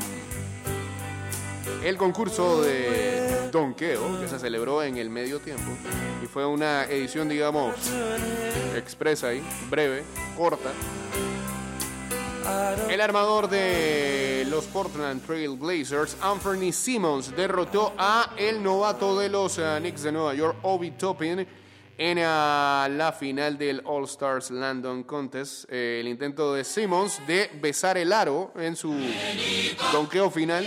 el 1.82 1.96
concurso 1.96 2.62
de 2.62 3.50
donqueo 3.50 4.20
que 4.20 4.28
se 4.28 4.38
celebró 4.38 4.82
en 4.82 4.96
el 4.96 5.10
medio 5.10 5.40
tiempo 5.40 5.70
y 6.22 6.26
fue 6.26 6.46
una 6.46 6.84
edición, 6.84 7.28
digamos, 7.28 7.74
expresa 8.74 9.28
ahí, 9.28 9.42
breve, 9.70 10.04
corta. 10.36 10.70
El 12.88 13.00
armador 13.00 13.48
de 13.48 14.46
los 14.48 14.66
Portland 14.66 15.24
Trail 15.24 15.56
Blazers, 15.56 16.16
Anthony 16.20 16.72
Simmons, 16.72 17.34
derrotó 17.34 17.92
a 17.98 18.34
el 18.36 18.62
novato 18.62 19.18
de 19.18 19.28
los 19.28 19.58
eh, 19.58 19.76
Knicks 19.80 20.02
de 20.04 20.12
Nueva 20.12 20.34
York, 20.34 20.58
Obi 20.62 20.92
Toppin, 20.92 21.46
en 21.98 22.18
ah, 22.22 22.88
la 22.90 23.12
final 23.12 23.58
del 23.58 23.82
All 23.84 24.04
Stars 24.04 24.50
Landon 24.50 25.02
Contest. 25.02 25.64
Eh, 25.68 25.98
el 26.00 26.08
intento 26.08 26.54
de 26.54 26.62
Simmons 26.62 27.20
de 27.26 27.50
besar 27.60 27.98
el 27.98 28.12
aro 28.12 28.52
en 28.56 28.76
su 28.76 28.94
donqueo 29.92 30.30
final. 30.30 30.64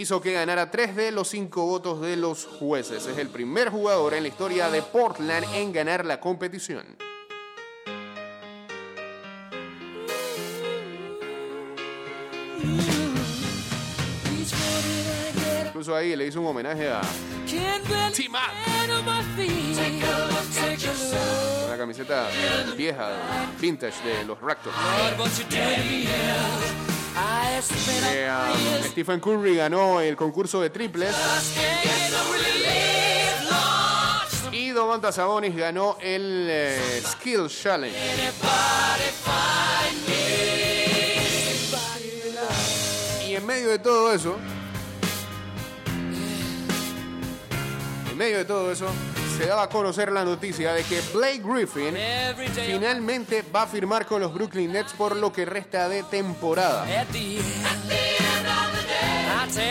Hizo 0.00 0.20
que 0.20 0.32
ganara 0.32 0.70
tres 0.70 0.96
de 0.96 1.10
los 1.10 1.28
cinco 1.28 1.66
votos 1.66 2.00
de 2.00 2.16
los 2.16 2.46
jueces. 2.46 3.06
Es 3.06 3.18
el 3.18 3.28
primer 3.28 3.68
jugador 3.68 4.14
en 4.14 4.22
la 4.22 4.28
historia 4.28 4.70
de 4.70 4.80
Portland 4.80 5.46
en 5.54 5.72
ganar 5.72 6.06
la 6.06 6.18
competición. 6.18 6.96
Incluso 15.66 15.94
ahí 15.94 16.16
le 16.16 16.26
hizo 16.26 16.40
un 16.40 16.46
homenaje 16.46 16.88
a 16.88 17.02
T-Mac. 18.16 18.52
Una 21.66 21.76
camiseta 21.76 22.26
vieja, 22.76 23.10
vintage 23.60 24.02
de 24.02 24.24
los 24.24 24.40
Raptors. 24.40 24.76
Eh, 27.16 28.30
um, 28.30 28.84
Stephen 28.90 29.20
Curry 29.20 29.56
ganó 29.56 30.00
el 30.00 30.16
concurso 30.16 30.60
de 30.60 30.70
triples. 30.70 31.14
Y 34.52 34.70
Domantas 34.70 35.16
Sabonis 35.16 35.56
ganó 35.56 35.96
el 36.00 36.46
eh, 36.48 37.02
Skill 37.04 37.48
Challenge. 37.48 37.96
Y 43.26 43.34
en 43.34 43.46
medio 43.46 43.68
de 43.70 43.78
todo 43.78 44.12
eso, 44.12 44.36
en 48.10 48.18
medio 48.18 48.38
de 48.38 48.44
todo 48.44 48.72
eso, 48.72 48.86
se 49.40 49.46
daba 49.46 49.62
a 49.62 49.68
conocer 49.70 50.12
la 50.12 50.22
noticia 50.22 50.74
de 50.74 50.84
que 50.84 51.00
Blake 51.14 51.40
Griffin 51.42 51.96
finalmente 52.66 53.42
va 53.42 53.62
a 53.62 53.66
firmar 53.66 54.04
con 54.04 54.20
los 54.20 54.34
Brooklyn 54.34 54.70
Nets 54.70 54.92
por 54.92 55.16
lo 55.16 55.32
que 55.32 55.46
resta 55.46 55.88
de 55.88 56.02
temporada. 56.02 56.86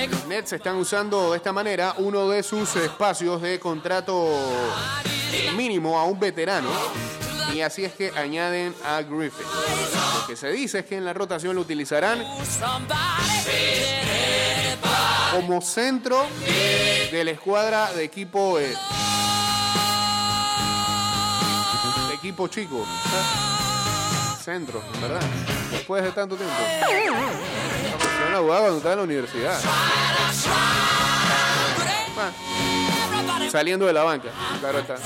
Los 0.09 0.25
Nets 0.25 0.53
están 0.53 0.75
usando 0.77 1.29
de 1.29 1.37
esta 1.37 1.53
manera 1.53 1.93
uno 1.99 2.27
de 2.29 2.41
sus 2.41 2.75
espacios 2.77 3.43
de 3.43 3.59
contrato 3.59 4.27
mínimo 5.55 5.99
a 5.99 6.05
un 6.05 6.19
veterano. 6.19 6.69
Y 7.53 7.61
así 7.61 7.85
es 7.85 7.93
que 7.93 8.11
añaden 8.15 8.73
a 8.83 9.03
Griffin. 9.03 9.45
Lo 10.19 10.25
que 10.25 10.35
se 10.35 10.49
dice 10.49 10.79
es 10.79 10.85
que 10.85 10.97
en 10.97 11.05
la 11.05 11.13
rotación 11.13 11.55
lo 11.55 11.61
utilizarán 11.61 12.25
como 15.31 15.61
centro 15.61 16.25
de 17.11 17.23
la 17.23 17.29
escuadra 17.29 17.93
de 17.93 18.03
equipo 18.03 18.57
eh, 18.59 18.75
equipo 22.19 22.47
chico. 22.49 22.85
Centro, 24.43 24.81
¿verdad? 25.01 25.21
Después 25.71 26.03
de 26.03 26.11
tanto 26.11 26.35
tiempo. 26.35 26.53
Yo 27.05 28.27
una 28.27 28.39
jugada 28.39 28.59
cuando 28.61 28.77
estaba 28.77 28.93
en 28.93 28.99
la 28.99 29.03
universidad. 29.05 29.59
Saliendo 33.49 33.85
de 33.85 33.93
la 33.93 34.03
banca, 34.03 34.29
claro 34.59 34.79
está. 34.79 34.97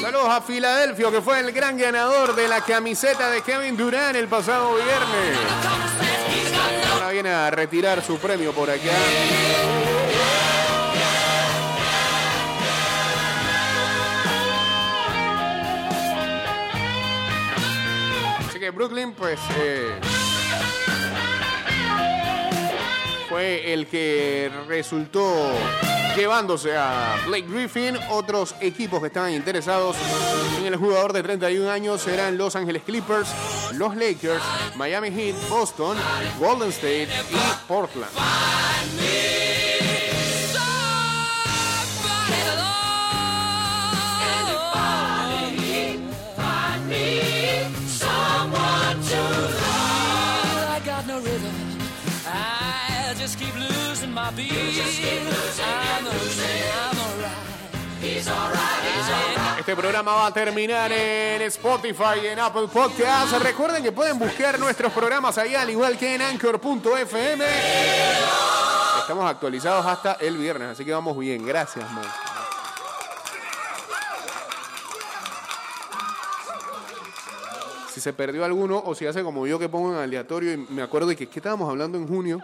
Saludos 0.00 0.28
a 0.28 0.40
Filadelfia, 0.42 1.10
que 1.10 1.22
fue 1.22 1.38
el 1.40 1.52
gran 1.52 1.78
ganador 1.78 2.34
de 2.34 2.48
la 2.48 2.60
camiseta 2.60 3.30
de 3.30 3.42
Kevin 3.42 3.76
Durant 3.76 4.16
el 4.16 4.26
pasado 4.26 4.74
viernes. 4.74 5.38
Ahora 6.92 7.10
viene 7.10 7.30
a 7.30 7.50
retirar 7.50 8.02
su 8.02 8.18
premio 8.18 8.52
por 8.52 8.68
acá. 8.70 8.90
Brooklyn, 18.70 19.12
pues, 19.12 19.38
eh, 19.58 20.00
fue 23.28 23.72
el 23.72 23.86
que 23.86 24.50
resultó 24.66 25.52
llevándose 26.16 26.76
a 26.76 27.16
Blake 27.26 27.46
Griffin. 27.48 27.96
Otros 28.10 28.54
equipos 28.60 29.00
que 29.00 29.06
estaban 29.06 29.32
interesados 29.32 29.96
en 30.58 30.66
el 30.66 30.76
jugador 30.76 31.12
de 31.12 31.22
31 31.22 31.70
años 31.70 32.06
eran 32.08 32.36
Los 32.36 32.56
Angeles 32.56 32.82
Clippers, 32.84 33.28
los 33.74 33.94
Lakers, 33.96 34.42
Miami 34.76 35.10
Heat, 35.10 35.36
Boston, 35.48 35.96
Golden 36.40 36.70
State 36.70 37.08
y 37.30 37.66
Portland. 37.68 38.12
Este 59.58 59.74
programa 59.74 60.14
va 60.14 60.26
a 60.26 60.32
terminar 60.32 60.92
en 60.92 61.42
Spotify 61.42 62.20
y 62.22 62.26
en 62.28 62.38
Apple 62.38 62.68
Podcasts. 62.72 63.42
Recuerden 63.42 63.82
que 63.82 63.90
pueden 63.90 64.16
buscar 64.18 64.58
nuestros 64.60 64.92
programas 64.92 65.36
ahí 65.38 65.56
al 65.56 65.68
igual 65.68 65.98
que 65.98 66.14
en 66.14 66.22
Anchor.fm. 66.22 67.44
Estamos 69.00 69.28
actualizados 69.28 69.84
hasta 69.84 70.12
el 70.20 70.36
viernes, 70.36 70.68
así 70.68 70.84
que 70.84 70.92
vamos 70.92 71.18
bien. 71.18 71.44
Gracias, 71.44 71.90
man. 71.90 72.04
Si 77.92 78.00
se 78.00 78.12
perdió 78.12 78.44
alguno 78.44 78.80
o 78.84 78.94
si 78.94 79.06
hace 79.06 79.24
como 79.24 79.48
yo 79.48 79.58
que 79.58 79.68
pongo 79.68 79.92
en 79.92 79.98
aleatorio 79.98 80.52
y 80.52 80.56
me 80.56 80.82
acuerdo 80.82 81.08
de 81.08 81.16
que 81.16 81.26
¿qué 81.26 81.40
estábamos 81.40 81.68
hablando 81.68 81.98
en 81.98 82.06
junio. 82.06 82.40